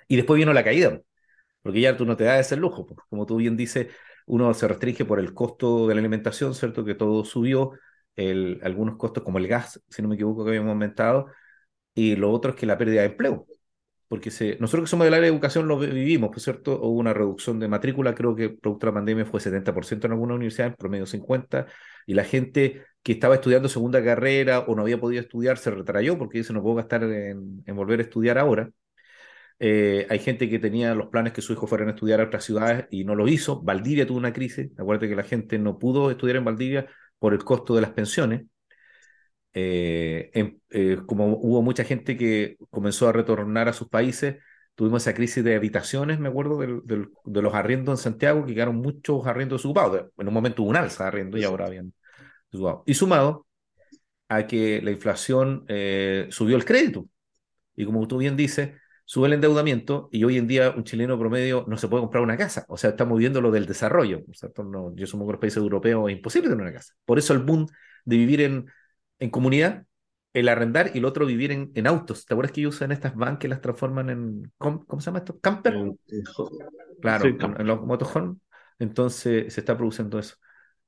[0.09, 1.01] Y después vino la caída,
[1.62, 2.87] porque ya tú no te das ese lujo.
[3.11, 3.89] Como tú bien dices,
[4.27, 6.85] uno se restringe por el costo de la alimentación, ¿cierto?
[6.85, 7.73] Que todo subió,
[8.17, 11.29] el, algunos costos como el gas, si no me equivoco, que habíamos aumentado,
[11.95, 13.47] y lo otro es que la pérdida de empleo
[14.09, 17.59] porque nosotros que somos del área de educación lo vivimos, por cierto, hubo una reducción
[17.59, 21.07] de matrícula, creo que producto de la pandemia fue 70% en algunas universidades, en promedio
[21.07, 21.66] 50%,
[22.07, 26.19] y la gente que estaba estudiando segunda carrera o no había podido estudiar se retrayó
[26.19, 28.71] porque dice no puedo gastar en, volver a estudiar ahora.
[29.59, 32.45] Eh, hay gente que tenía los planes que su hijo fueran a estudiar a otras
[32.45, 33.62] ciudades y no lo hizo.
[33.62, 36.87] Valdivia tuvo una crisis, acuérdate que la gente no pudo estudiar en Valdivia
[37.19, 38.42] por el costo de las pensiones.
[39.59, 44.37] Eh, eh, como hubo mucha gente que comenzó a retornar a sus países,
[44.75, 49.27] tuvimos esa crisis de habitaciones, me acuerdo, de los arriendos en Santiago, que quedaron muchos
[49.27, 50.11] arriendos ocupados.
[50.19, 51.95] En un momento hubo un alza de arriendo y ahora habían
[52.85, 53.47] Y sumado
[54.29, 57.09] a que la inflación eh, subió el crédito.
[57.75, 58.73] Y como tú bien dices,
[59.07, 62.37] sube el endeudamiento y hoy en día un chileno promedio no se puede comprar una
[62.37, 62.66] casa.
[62.69, 64.23] O sea, estamos viendo lo del desarrollo.
[64.66, 66.92] No, yo somos los países europeos, es imposible tener una casa.
[67.07, 67.66] Por eso el boom
[68.05, 68.66] de vivir en
[69.19, 69.85] en comunidad,
[70.37, 72.27] el arrendar y el otro vivir en, en autos.
[72.27, 75.39] ¿Te acuerdas que ellos usan estas vans que las transforman en, ¿cómo, se llama esto?
[75.41, 75.75] Camper.
[77.01, 78.37] claro, en, los motorhome.
[78.79, 80.37] Entonces se está produciendo eso.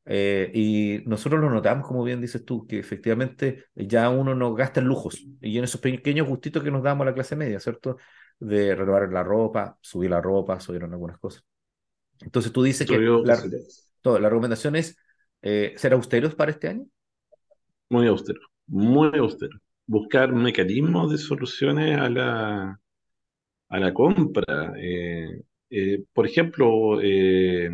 [0.05, 4.81] Eh, y nosotros lo notamos, como bien dices tú, que efectivamente ya uno no gasta
[4.81, 7.97] en lujos y en esos pequeños gustitos que nos damos a la clase media, ¿cierto?
[8.39, 11.43] De renovar la ropa, subir la ropa, subieron algunas cosas.
[12.21, 13.43] Entonces tú dices que la,
[14.03, 14.99] todo, la recomendación es
[15.41, 16.87] eh, ser austeros para este año
[17.91, 19.59] muy austero, muy austero.
[19.87, 22.81] Buscar mecanismos de soluciones a la,
[23.69, 24.75] a la compra.
[24.79, 27.71] Eh, eh, por ejemplo, eh,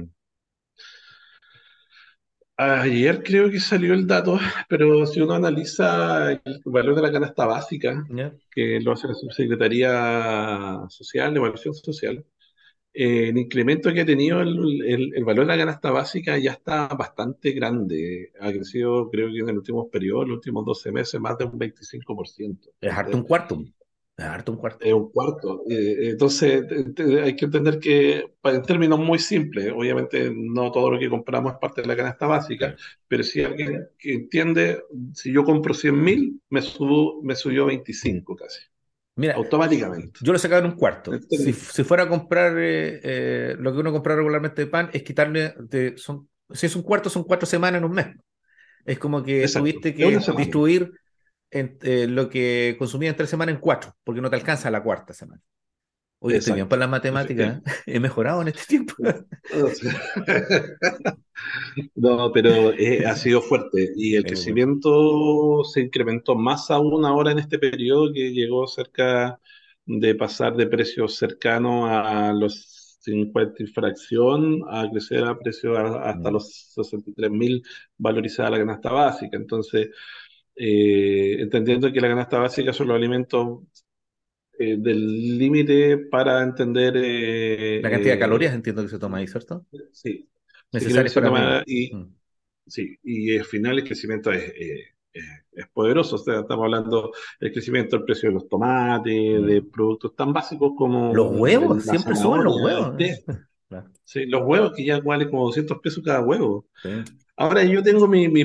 [2.56, 7.46] ayer creo que salió el dato, pero si uno analiza el valor de la canasta
[7.46, 8.04] básica,
[8.50, 12.24] que lo hace la Subsecretaría Social, de Evaluación Social,
[12.96, 17.50] eh, el incremento que ha tenido el, valor de la canasta básica ya está bastante
[17.50, 18.32] grande.
[18.40, 21.44] Ha crecido, creo que en el último periodo, en los últimos 12 meses, más de
[21.44, 22.70] un 25%.
[22.80, 23.64] Es harto un cuarto.
[24.16, 24.84] Es harto un cuarto.
[24.84, 25.64] Es un cuarto.
[25.68, 26.64] Eh, entonces,
[27.20, 31.58] hay que entender que, en términos muy simples, obviamente no todo lo que compramos es
[31.58, 32.76] parte de la canasta básica,
[33.08, 36.60] pero si alguien que entiende, si yo compro 100 mil, me,
[37.22, 38.60] me subió 25 casi.
[39.16, 40.18] Mira, automáticamente.
[40.20, 41.12] Yo lo sacaba en un cuarto.
[41.28, 45.54] Si, fuera a comprar eh, eh, lo que uno compra regularmente de pan, es quitarle,
[45.58, 48.08] de, son, si es un cuarto, son cuatro semanas en un mes.
[48.84, 50.92] Es como que tuviste que distribuir
[51.50, 55.14] eh, lo que consumías en tres semanas en cuatro, porque no te alcanza la cuarta
[55.14, 55.40] semana.
[56.26, 57.60] Oye, estoy bien para las matemáticas.
[57.86, 58.94] He mejorado en este tiempo.
[61.96, 67.40] No, pero eh, ha sido fuerte y el crecimiento se incrementó más aún ahora en
[67.40, 69.40] este periodo que llegó cerca
[69.84, 76.30] de pasar de precios cercanos a los 50 y fracción a crecer a precios hasta
[76.30, 76.32] mm.
[76.32, 77.62] los 63 mil
[77.98, 79.36] valorizada la canasta básica.
[79.36, 79.88] Entonces,
[80.54, 83.58] eh, entendiendo que la canasta básica son los alimentos
[84.58, 86.94] eh, del límite para entender...
[87.82, 89.66] la cantidad de calorías entiendo que se toma ahí, ¿cierto?
[89.92, 90.28] Sí,
[91.66, 92.14] y, mm.
[92.66, 94.52] Sí, y al final el crecimiento es,
[95.12, 96.16] es, poderoso.
[96.16, 99.46] O sea, estamos hablando del crecimiento del precio de los tomates, mm.
[99.46, 101.14] de productos tan básicos como.
[101.14, 102.94] Los huevos, siempre suben los huevos.
[104.04, 106.68] Sí, los huevos que ya valen como 200 pesos cada huevo.
[107.36, 108.44] Ahora yo tengo mis mi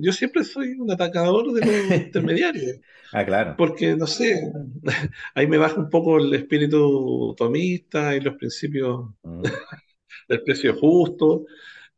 [0.00, 2.78] yo siempre soy un atacador de los intermediarios.
[3.12, 3.54] Ah, claro.
[3.56, 4.40] Porque, no sé,
[5.34, 9.42] ahí me baja un poco el espíritu tomista y los principios mm
[10.28, 11.44] el precio justo.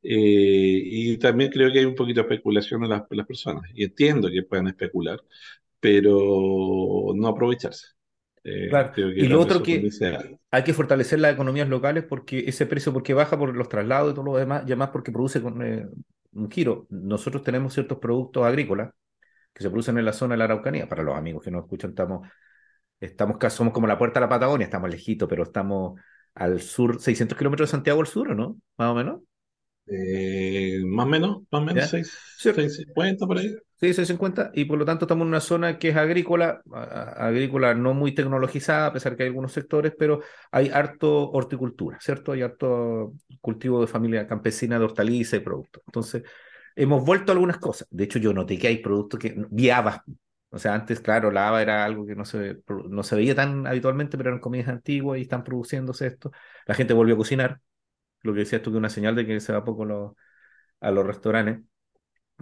[0.03, 3.71] Eh, y también creo que hay un poquito de especulación en las, personas.
[3.75, 5.21] Y entiendo que puedan especular,
[5.79, 7.89] pero no aprovecharse.
[8.45, 8.71] Eh,
[9.17, 9.89] y lo otro que
[10.51, 14.15] hay que fortalecer las economías locales porque ese precio, porque baja por los traslados y
[14.17, 15.87] todo lo demás, y además porque produce con, eh,
[16.33, 16.87] un giro.
[16.91, 18.93] Nosotros tenemos ciertos productos agrícolas
[19.53, 20.89] que se producen en la zona de la Araucanía.
[20.89, 22.29] Para los amigos que nos escuchan, estamos,
[23.01, 26.01] estamos somos como la puerta de la Patagonia, estamos lejitos, pero estamos
[26.35, 28.57] al sur, 600 kilómetros de Santiago al sur, no?
[28.77, 29.21] Más o menos.
[29.87, 33.55] Eh, más o menos, más o menos, 650 por ahí.
[33.83, 36.63] Sí, 650, y por lo tanto estamos en una zona que es agrícola,
[37.17, 40.21] agrícola no muy tecnologizada, a pesar que hay algunos sectores, pero
[40.53, 42.31] hay harto horticultura, ¿cierto?
[42.31, 45.83] Hay harto cultivo de familia campesina de hortalizas y productos.
[45.87, 46.23] Entonces,
[46.77, 47.89] hemos vuelto a algunas cosas.
[47.91, 50.01] De hecho, yo noté que hay productos que, viabas,
[50.51, 53.67] o sea, antes, claro, la haba era algo que no se, no se veía tan
[53.67, 56.31] habitualmente, pero eran comidas antiguas y están produciéndose esto.
[56.67, 57.61] La gente volvió a cocinar,
[58.23, 60.15] lo que decía esto que una señal de que se va poco
[60.81, 61.72] a los restaurantes.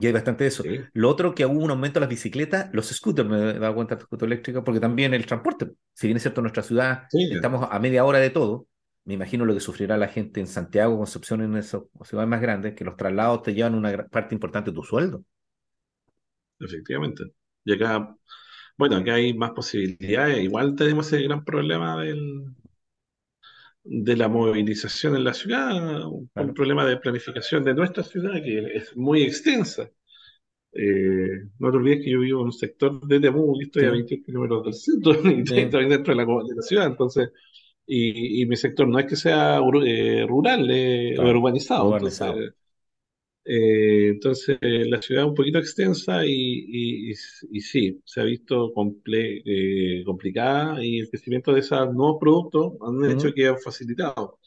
[0.01, 0.65] Y hay bastante de eso.
[0.93, 3.99] Lo otro que hubo un aumento de las bicicletas, los scooters, me he dado cuenta
[4.01, 7.79] scooter eléctrica, porque también el transporte, si bien es cierto, en nuestra ciudad estamos a
[7.79, 8.67] media hora de todo,
[9.05, 12.75] me imagino lo que sufrirá la gente en Santiago, Concepción, en esas ciudades más grandes,
[12.75, 15.25] que los traslados te llevan una parte importante de tu sueldo.
[16.59, 17.25] Efectivamente.
[17.65, 18.15] Y acá,
[18.77, 20.43] bueno, acá hay más posibilidades.
[20.43, 22.55] Igual tenemos el gran problema del,
[23.93, 28.97] de la movilización en la ciudad, un, problema de planificación de nuestra ciudad que es
[28.97, 29.91] muy extensa.
[30.73, 33.91] Eh, no te olvides que yo vivo en un sector de Temuco y estoy a
[33.91, 37.31] 20 kilómetros del centro y dentro de la, de la, ciudad, entonces,
[37.85, 42.35] y, y, mi sector no es que sea eh, rural, eh, urbanizado, urbanizado.
[42.35, 42.60] Entonces,
[43.45, 48.73] eh, entonces, la ciudad es un poquito extensa y, sí, se ha visto
[49.07, 54.39] eh, complicada y el crecimiento de esos nuevos productos han hecho que han facilitado.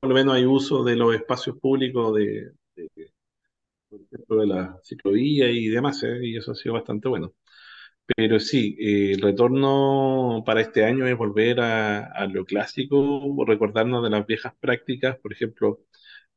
[0.00, 3.10] Por lo menos hay uso de los espacios públicos de, de,
[4.46, 6.18] la ciclovía y demás, ¿eh?
[6.22, 7.34] y eso ha sido bastante bueno.
[8.16, 14.10] Pero sí, el retorno para este año es volver a, a lo clásico, recordarnos de
[14.10, 15.80] las viejas prácticas, por ejemplo,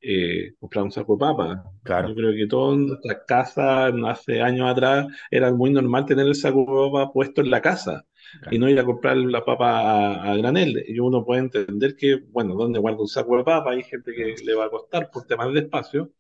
[0.04, 1.64] eh, comprar un saco de papa.
[1.84, 2.10] Claro.
[2.10, 6.60] Yo creo que todas nuestras casas, hace años atrás, era muy normal tener el saco
[6.60, 8.06] de papa puesto en la casa
[8.52, 10.84] y no ir a comprar la papa a, granel.
[10.88, 13.72] Y uno puede entender que, bueno, ¿dónde guarda un saco de papa?
[13.72, 16.12] Hay gente que le va a costar por temas de espacio,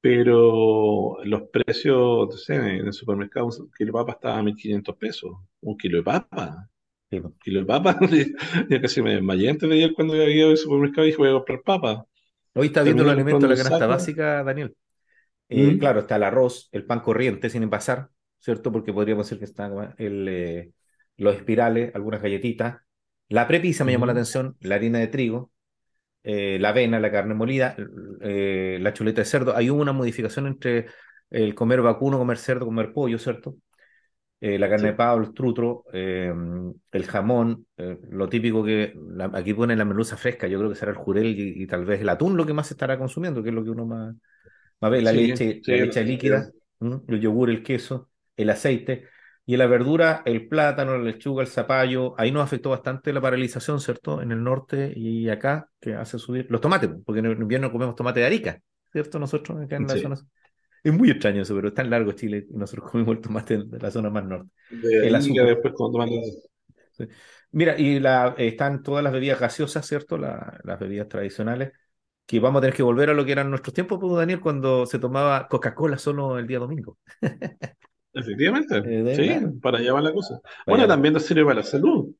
[0.00, 4.96] pero los precios, no sé, en el supermercado un kilo de papa estaba a 1.500
[4.96, 5.32] pesos.
[5.60, 6.70] Un kilo de papa.
[7.10, 7.98] Un kilo de papa.
[8.70, 11.30] ya casi me desmayé antes de ayer cuando había ido al supermercado y dije voy
[11.30, 12.06] a comprar papa.
[12.54, 14.74] Hoy está viendo los alimentos de la canasta básica, Daniel.
[15.48, 15.78] Eh, mm.
[15.78, 18.08] Claro, está el arroz, el pan corriente sin envasar,
[18.38, 18.70] ¿cierto?
[18.72, 20.70] Porque podríamos decir que están eh,
[21.16, 22.78] los espirales, algunas galletitas.
[23.28, 25.50] La prepisa me llamó la atención, la harina de trigo,
[26.22, 29.56] eh, la avena, la carne molida, la chuleta de cerdo.
[29.56, 30.86] Hay una modificación entre
[31.30, 33.56] el comer vacuno, comer cerdo, comer pollo, ¿cierto?
[34.40, 36.32] Eh, la carne de pavo, el trutro, eh,
[36.92, 38.94] el jamón, eh, lo típico que
[39.32, 42.08] aquí ponen la merluza fresca, yo creo que será el jurel y, tal vez el
[42.08, 44.14] atún lo que más se estará consumiendo, que es lo que uno más,
[44.80, 49.06] más ve, la leche, la leche líquida, el yogur, el queso, el aceite,
[49.44, 53.20] y en la verdura, el plátano, la lechuga, el zapallo, ahí nos afectó bastante la
[53.20, 54.22] paralización, ¿cierto?
[54.22, 58.20] En el norte y acá, que hace subir los tomates, porque en invierno comemos tomate
[58.20, 58.60] de arica,
[58.92, 59.18] ¿cierto?
[59.18, 60.16] Nosotros acá en la zona
[60.82, 63.78] es muy extraño eso, pero es tan largo Chile y nosotros comemos el tomate de
[63.78, 64.50] la zona más norte.
[64.70, 65.74] el después
[67.50, 70.18] Mira, y la, están todas las bebidas gaseosas, ¿cierto?
[70.18, 71.72] las bebidas tradicionales,
[72.26, 74.84] que vamos a tener que volver a lo que eran nuestros tiempos, pues, Daniel, cuando
[74.84, 76.98] se tomaba Coca-Cola solo el día domingo.
[78.12, 80.40] Efectivamente, eh, sí, para llevar la cosa.
[80.66, 82.14] bueno, también nos sirve para la salud.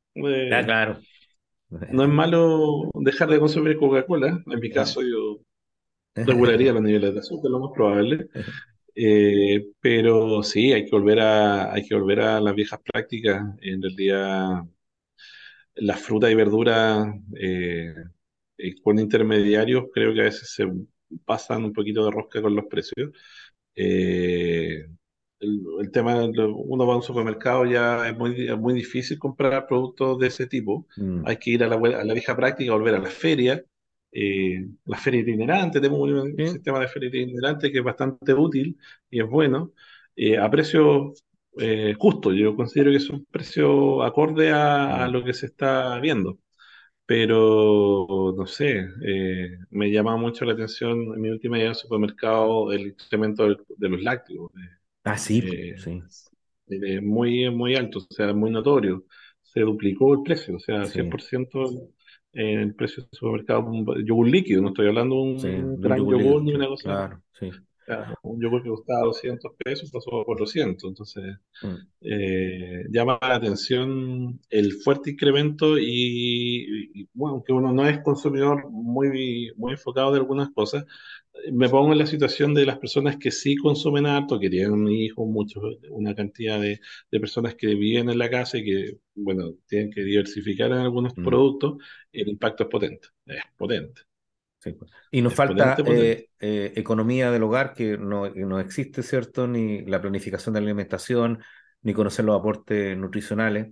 [0.53, 0.99] ah, claro.
[1.69, 4.43] no es malo dejar de consumir Coca-Cola.
[4.47, 5.41] En mi caso, yo
[6.27, 8.29] regularía los niveles de azúcar, lo más probable.
[8.95, 13.43] Eh, pero sí, hay que volver a, hay que volver a las viejas prácticas.
[13.61, 14.65] En realidad,
[15.79, 17.95] las frutas y verduras eh,
[18.59, 20.67] eh, con intermediarios creo que a veces se
[21.25, 23.11] pasan un poquito de rosca con los precios.
[23.75, 24.87] Eh,
[25.41, 30.27] el, tema, uno va a un supermercado ya es muy, muy difícil comprar productos de
[30.27, 30.87] ese tipo.
[30.97, 31.23] Mm.
[31.27, 33.65] Hay que ir a la, a la vieja práctica, volver a la feria.
[34.21, 38.77] Eh, la feria itinerante, tenemos un sistema de feria itinerante que es bastante útil
[39.09, 39.75] y es bueno,
[40.17, 41.13] eh, a precio
[41.57, 42.33] eh, justo.
[42.33, 46.41] Yo considero que es un precio acorde a, a, lo que se está viendo.
[47.07, 48.87] Pero, no sé,
[49.71, 54.03] me llama mucho la atención en mi última ida al supermercado el incremento de, los
[54.03, 54.51] lácteos.
[55.05, 55.43] Ah, sí,
[55.79, 56.03] sí.
[57.03, 59.05] muy, muy alto, o sea, muy notorio.
[59.43, 61.93] Se duplicó el precio, o sea, 100%
[62.33, 66.43] en el precio del supermercado un yogur líquido, no estoy hablando de un gran yogur,
[66.43, 66.85] ni una cosa.
[66.85, 67.51] Claro, sí.
[68.23, 71.75] Un yogur que costaba 200 pesos pasó a 400, entonces mm.
[72.03, 79.53] eh, llama la atención el fuerte incremento y, bueno, aunque uno no es consumidor muy,
[79.57, 80.85] muy enfocado de algunas cosas,
[81.53, 85.27] me pongo en la situación de las personas que sí consumen harto, que tienen hijos,
[85.29, 90.03] muchos, una cantidad de, personas que viven en la casa y que, bueno, tienen que
[90.03, 91.25] diversificar en algunos mm.
[91.25, 91.77] productos,
[92.13, 94.08] el impacto es potente, es potente.
[94.63, 94.91] Pues.
[95.11, 99.47] Y nos falta eh, eh, economía del hogar que no, no, existe, ¿cierto?
[99.47, 101.41] Ni la planificación de la alimentación,
[101.83, 103.69] ni conocer los aportes nutricionales.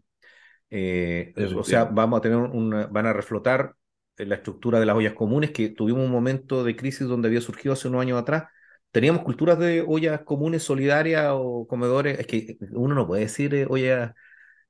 [0.70, 3.74] Eh, o sea, vamos a tener una, van a reflotar
[4.16, 7.72] la estructura de las ollas comunes, que tuvimos un momento de crisis donde había surgido
[7.72, 8.44] hace unos años atrás.
[8.92, 14.12] Teníamos culturas de ollas comunes solidarias o comedores, es que uno no puede decir ollas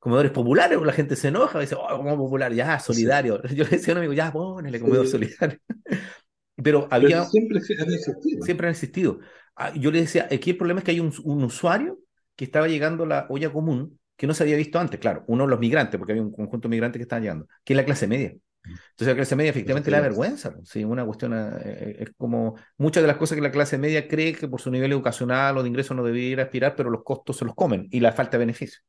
[0.06, 3.42] comedores populares, porque la gente se enoja y dice, oh, como popular, ya, solidario.
[3.52, 5.58] Yo le decía a un amigo, ya, ponele comedor solidario.
[6.62, 7.24] Pero había...
[7.24, 8.44] siempre han existido.
[8.44, 9.18] Siempre han existido.
[9.56, 11.98] Ah, yo le decía, aquí el problema es que hay un, un usuario
[12.36, 15.44] que estaba llegando a la olla común que no se había visto antes, claro, uno
[15.44, 17.84] de los migrantes, porque había un conjunto de migrantes que estaban llegando, que es la
[17.84, 18.34] clase media.
[18.64, 20.54] Entonces la clase media efectivamente le da vergüenza.
[20.64, 24.08] Sí, una cuestión eh, eh, es como muchas de las cosas que la clase media
[24.08, 27.36] cree que por su nivel educacional o de ingreso no debiera aspirar, pero los costos
[27.36, 28.80] se los comen y la falta de beneficio.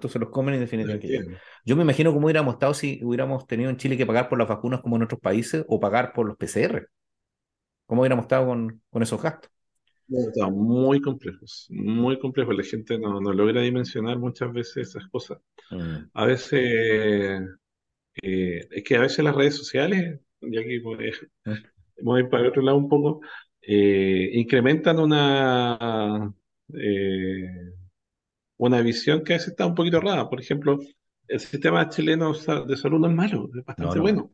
[0.00, 1.38] Se los comen indefinidamente.
[1.64, 4.48] Yo me imagino cómo hubiéramos estado si hubiéramos tenido en Chile que pagar por las
[4.48, 6.88] vacunas como en otros países o pagar por los PCR.
[7.86, 9.50] ¿Cómo hubiéramos estado con, con esos gastos?
[10.50, 12.56] Muy complejos, muy complejos.
[12.56, 15.38] La gente no, no logra dimensionar muchas veces esas cosas.
[15.70, 15.96] Mm.
[16.12, 17.42] A veces
[18.22, 20.80] eh, es que a veces las redes sociales, ya que
[22.02, 23.20] voy, para otro lado un poco,
[23.62, 26.32] eh, incrementan una,
[26.74, 27.61] eh,
[28.66, 30.28] una visión que a veces está un poquito rara.
[30.28, 30.78] Por ejemplo,
[31.26, 34.30] el sistema chileno de salud no es malo, es bastante bueno.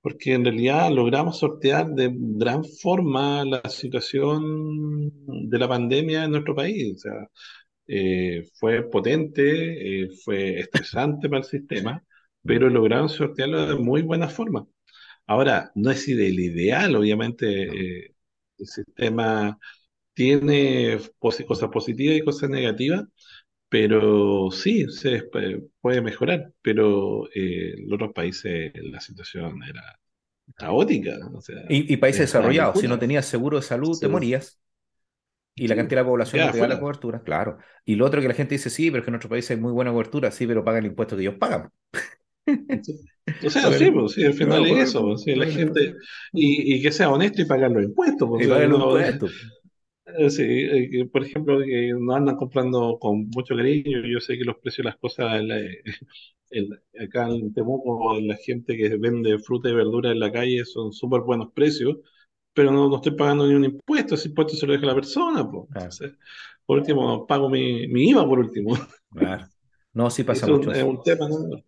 [0.00, 5.10] porque en realidad logramos sortear de gran forma la situación
[5.48, 6.94] de la pandemia en nuestro país.
[6.96, 7.28] O sea,
[7.86, 12.04] eh, fue potente, eh, fue estresante para el sistema,
[12.42, 14.66] pero lograron sortearlo de muy buena forma.
[15.26, 18.14] Ahora, no es el ideal, obviamente, eh,
[18.58, 19.58] el sistema
[20.18, 23.04] tiene cosas positivas y cosas negativas,
[23.68, 25.22] pero sí, se
[25.80, 30.00] puede mejorar, pero en otros países la situación era
[30.56, 31.18] caótica.
[31.68, 34.60] y, países desarrollados, si no tenías seguro de salud, te morías
[35.54, 37.58] y la cantidad de población que te da la cobertura, claro.
[37.84, 39.56] Y lo otro que la gente dice, sí, pero es que en nuestro país hay
[39.56, 41.70] muy buena cobertura, sí, pero pagan el impuesto que ellos pagan.
[43.44, 45.96] O sea, sí, pues, sí, al final es eso, pues, sí, la gente,
[46.32, 48.26] y, y, que sea honesto y pagar los impuestos.
[48.26, 49.32] Pues, y pagar los impuestos.
[50.16, 54.44] Eh, sí, eh, por ejemplo, que no andan comprando con mucho cariño, yo sé que
[54.44, 55.42] los precios de las cosas,
[56.98, 61.20] acá en Temuco, la gente que vende fruta y verdura en la calle son súper
[61.20, 61.98] buenos precios,
[62.54, 65.48] pero no, no, estoy pagando ni un impuesto, ese impuesto se lo deja la persona.
[65.48, 68.76] por último, pago mi, mi, IVA por último.
[69.14, 69.46] Claro.
[69.92, 70.72] No, sí pasa mucho.
[70.72, 71.62] Es un tema, ¿no?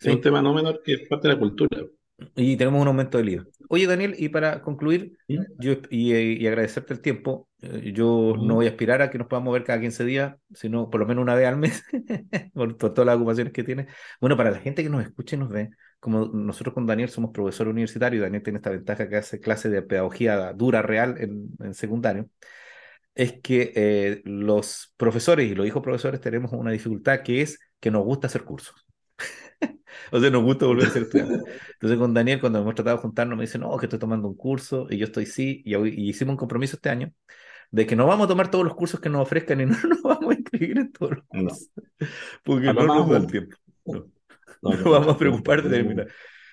[0.00, 1.86] Es un tema no menor que es parte de la cultura.
[2.34, 3.44] Y tenemos un aumento del IVA.
[3.68, 8.70] Oye, Daniel, y para concluir, yo, y, agradecerte el tiempo, eh, yo no voy a
[8.70, 11.46] aspirar a que nos podamos ver cada 15 días, sino por lo menos una vez
[11.46, 11.84] al mes,
[12.54, 13.86] por, todas las ocupaciones que tiene.
[14.20, 17.30] Bueno, para la gente que nos escuche y nos ve, como nosotros con Daniel somos
[17.30, 22.28] profesor universitario, Daniel tiene esta ventaja que hace clase de pedagogía dura, real en, secundario,
[23.14, 27.90] es que eh, los profesores y los hijos profesores tenemos una dificultad que es que
[27.90, 28.86] nos gusta hacer cursos.
[30.12, 31.42] o sea, nos gusta volver a ser estudiantes.
[31.74, 34.36] Entonces con Daniel, cuando hemos tratado de juntarnos, me dice, no, que estoy tomando un
[34.36, 35.76] curso, y yo estoy sí, y,
[36.08, 37.12] hicimos un compromiso este año
[37.70, 40.02] de que no vamos a tomar todos los cursos que nos ofrezcan y no nos
[40.02, 41.70] vamos a inscribir en todos los cursos,
[42.42, 43.56] porque no, nos da el tiempo.
[43.84, 46.08] no, vamos a preocupar de terminar.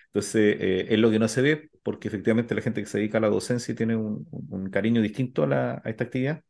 [0.07, 3.17] Entonces, eh, es lo que no se ve, porque efectivamente la gente que se dedica
[3.17, 6.43] a la docencia tiene un, un cariño distinto a, la, a esta actividad.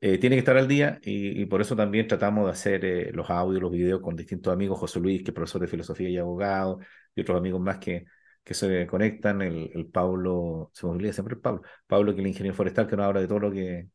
[0.00, 3.10] Eh, tiene que estar al día y, y, por eso también tratamos de hacer eh,
[3.12, 6.18] los audios, los videos con distintos amigos, José Luis, que es profesor de filosofía y
[6.18, 6.78] abogado,
[7.16, 8.04] y otros amigos más que,
[8.44, 12.24] que se conectan, el, el Pablo, se me olvida siempre el Pablo, Pablo que es
[12.24, 13.88] el ingeniero forestal que nos habla de todo lo que...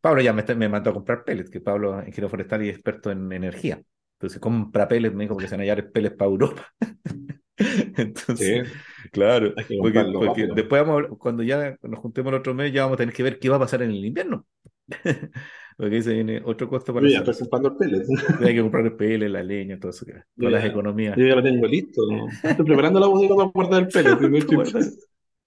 [0.00, 3.10] Pablo ya me, me mandó a comprar pellets, que Pablo es ingeniero forestal y experto
[3.10, 3.80] en energía.
[4.18, 6.72] Entonces compra pellets, me dijo que se van a hallar pellets para Europa.
[7.56, 8.70] Entonces,
[9.10, 12.98] claro, porque, porque después vamos, cuando ya nos juntemos el otro mes, ya vamos a
[12.98, 14.46] tener que ver qué va a pasar en el invierno.
[15.76, 17.06] Porque se viene otro costo para.
[17.08, 18.06] ya comprando el pellet.
[18.40, 20.06] Hay que comprar el pellet, la leña, todo eso.
[20.36, 21.16] Todas las economías.
[21.16, 22.00] Yo ya lo tengo listo.
[22.10, 22.28] ¿no?
[22.28, 24.46] Estoy preparando la bodega para guardar el pellet.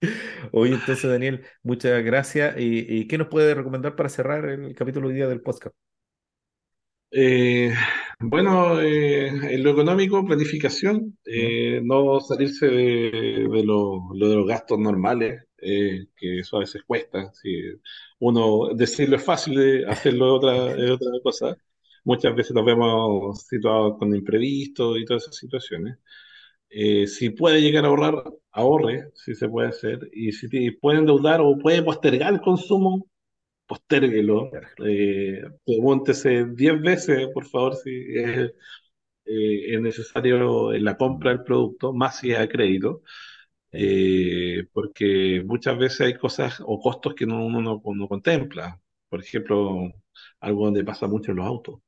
[0.52, 2.56] Oye, entonces, Daniel, muchas gracias.
[2.60, 5.76] ¿Y, ¿Y, qué nos puede recomendar para cerrar el capítulo hoy día del podcast?
[7.12, 7.74] Eh,
[8.20, 14.48] bueno, eh, en lo económico, planificación, eh, no salirse de, de, lo, lo de los
[14.48, 17.32] gastos normales, eh, que eso a veces cuesta.
[17.34, 17.50] Si
[18.20, 20.54] uno decirlo es fácil, de hacerlo es otra,
[20.94, 21.58] otra cosa.
[22.04, 25.98] Muchas veces nos vemos situados con imprevistos y todas esas situaciones.
[26.70, 30.10] Eh, si puede llegar a ahorrar, ahorre, si se puede hacer.
[30.14, 33.08] Y si puede endeudar o puede postergar el consumo,
[33.68, 34.52] postérguelo.
[34.86, 38.52] Eh, pregúntese 10 veces, por favor, si es,
[39.26, 43.04] eh, es necesario en la compra del producto, más si es a crédito.
[43.72, 48.80] Eh, porque muchas veces hay cosas o costos que no, uno no, no, contempla.
[49.10, 49.92] Por ejemplo,
[50.40, 51.80] algo donde pasa mucho en los autos.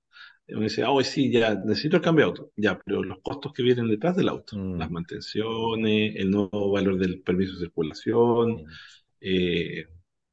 [0.48, 2.52] Uno dice, ah, hoy sí, ya necesito el cambio de auto.
[2.56, 4.78] Ya, pero los costos que vienen detrás del auto, mm.
[4.78, 8.66] las mantenciones, el nuevo valor del permiso de circulación, mm.
[9.22, 9.86] eh,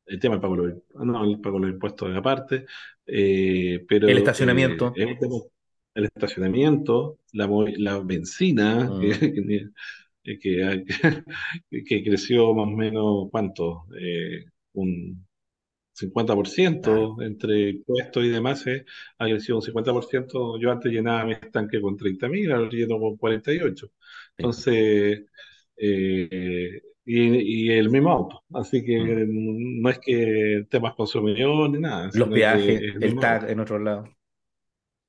[0.07, 2.67] el tema del pago de los, no, el pago de los impuestos de aparte,
[3.07, 4.09] eh, pero...
[4.09, 4.93] El estacionamiento.
[4.97, 5.19] Eh,
[5.95, 9.01] el estacionamiento, la, la benzina, mm.
[9.21, 9.69] que, que,
[11.71, 13.87] que, creció más o menos, ¿cuánto?
[13.99, 15.27] Eh, un
[15.95, 18.85] 50% entre impuestos y demás, eh,
[19.19, 20.61] ha crecido un 50%.
[20.61, 23.91] Yo antes llenaba mi estanque con 30.000, ahora lleno con 48.
[24.37, 25.25] Entonces,
[25.77, 28.45] eh, y, y, el mismo auto.
[28.53, 29.81] Así que mm.
[29.81, 32.11] no es que temas consumidor ni nada.
[32.15, 34.18] Los viajes, el tag en otro lado.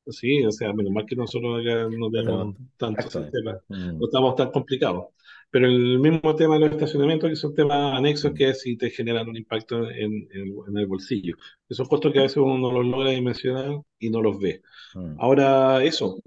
[0.07, 3.99] Sí, o sea, menos mal que nosotros acá no tenemos tantos sistemas, mm.
[3.99, 5.05] no estamos tan complicados.
[5.51, 8.91] Pero el mismo tema de los estacionamientos, que son temas anexos, que es si te
[8.91, 11.35] generan un impacto en, en, el bolsillo.
[11.67, 14.61] Esos costos que a veces uno no los logra dimensionar y no los ve.
[14.93, 15.15] Mm.
[15.19, 16.21] Ahora, eso,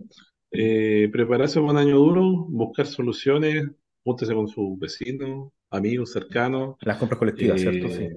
[0.50, 3.68] eh, prepararse para un año duro, buscar soluciones,
[4.04, 6.76] júntese con sus vecinos, amigos, cercanos.
[6.80, 7.88] Las compras colectivas, ¿cierto?
[7.88, 8.08] Sí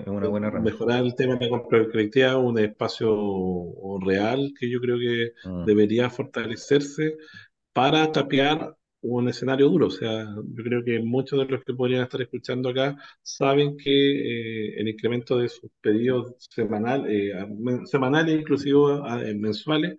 [0.00, 4.98] es una buena Mejorar el tema de la compra un espacio real que yo creo
[4.98, 5.64] que mm.
[5.64, 7.16] debería fortalecerse
[7.72, 9.88] para tapear un escenario duro.
[9.88, 13.90] O sea, yo creo que muchos de los que podrían estar escuchando acá saben que
[13.90, 17.32] eh, el incremento de sus pedidos semanal, eh,
[17.86, 18.78] semanales, inclusive
[19.22, 19.98] eh, mensuales,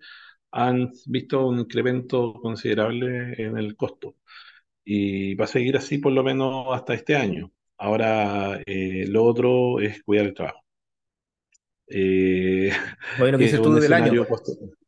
[0.52, 4.16] han visto un incremento considerable en el costo.
[4.84, 7.52] Y va a seguir así por lo menos hasta este año.
[7.78, 10.62] Ahora, eh, lo otro es cuidar el trabajo.
[11.88, 12.72] Eh,
[13.20, 14.26] bueno, que dices tú del año.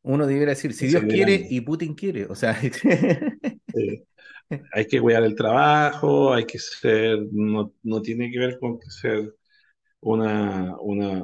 [0.03, 2.25] Uno debería decir, si Dios quiere y Putin quiere.
[2.25, 2.57] O sea,
[4.73, 8.89] hay que cuidar el trabajo, hay que ser, no, no tiene que ver con que
[8.89, 9.35] ser
[9.99, 11.23] una, una,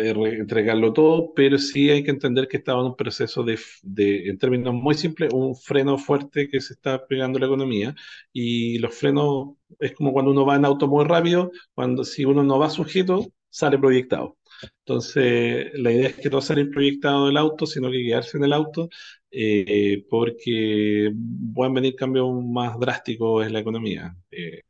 [0.00, 4.38] entregarlo todo, pero sí hay que entender que estaba en un proceso de, de, en
[4.38, 7.94] términos muy simples, un freno fuerte que se está pegando la economía
[8.32, 12.42] y los frenos es como cuando uno va en auto muy rápido, cuando si uno
[12.42, 14.38] no va sujeto, sale proyectado.
[14.80, 18.52] Entonces, la idea es que no salir proyectado del auto, sino que quedarse en el
[18.52, 18.88] auto,
[19.30, 21.12] eh, porque
[21.54, 24.14] pueden venir cambios más drásticos en la economía.
[24.30, 24.62] Eh,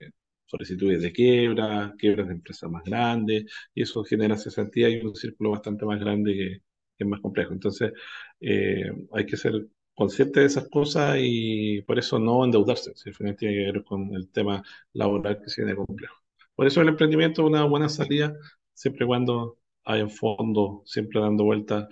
[0.46, 3.44] solicitudes de quiebra, quiebras de empresas más grandes,
[3.74, 6.62] y eso genera cesantía y un círculo bastante más grande que,
[6.98, 7.52] es más complejo.
[7.52, 7.92] Entonces,
[8.40, 13.14] eh, hay que ser consciente de esas cosas y por eso no endeudarse, si al
[13.14, 14.62] final tiene que ver con el tema
[14.92, 16.16] laboral que se viene complejo.
[16.54, 18.34] Por eso el emprendimiento es una buena salida,
[18.74, 21.88] siempre cuando hay un fondo, siempre dando vueltas,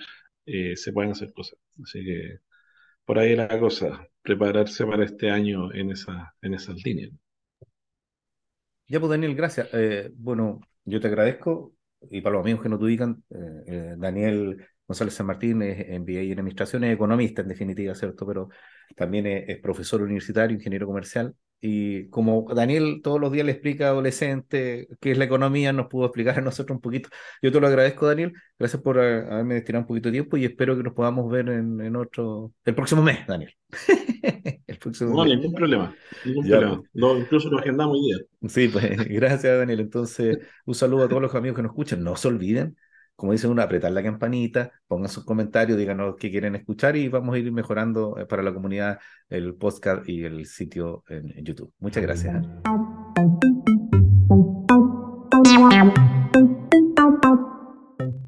[0.46, 1.58] eh, se pueden hacer cosas.
[1.82, 2.38] Así que
[3.04, 7.12] por ahí la cosa, prepararse para este año en, esa, en esas líneas.
[8.88, 9.68] Ya, pues Daniel, gracias.
[9.72, 11.74] Eh, bueno, yo te agradezco
[12.10, 13.36] y para los amigos que nos ubican, eh,
[13.66, 14.56] eh, Daniel
[14.90, 18.26] González San Martín es MBA en Administración, es economista en definitiva, ¿cierto?
[18.26, 18.48] Pero
[18.96, 23.90] también es, profesor universitario, ingeniero comercial, y como Daniel todos los días le explica a
[23.90, 27.08] adolescente qué es la economía, nos pudo explicar a nosotros un poquito.
[27.40, 28.32] Yo te lo agradezco, Daniel.
[28.58, 31.48] Gracias por eh, haberme destinado un poquito de tiempo y espero que nos podamos ver
[31.50, 33.54] en, otro, el próximo mes, Daniel.
[34.66, 35.94] el próximo no, ningún problema.
[36.24, 36.78] Ningún problema.
[36.78, 36.90] Pues.
[36.94, 38.16] No, incluso lo agendamos hoy día.
[38.48, 39.78] Sí, pues gracias, Daniel.
[39.78, 42.02] Entonces, un saludo a todos los amigos que nos escuchan.
[42.02, 42.76] No se olviden
[43.20, 47.34] como dice uno, apretar la campanita, pongan sus comentarios, díganos qué quieren escuchar y vamos
[47.34, 48.98] a ir mejorando eh, para la comunidad
[49.28, 51.70] el podcast y el sitio en, YouTube.
[51.80, 52.46] Muchas gracias.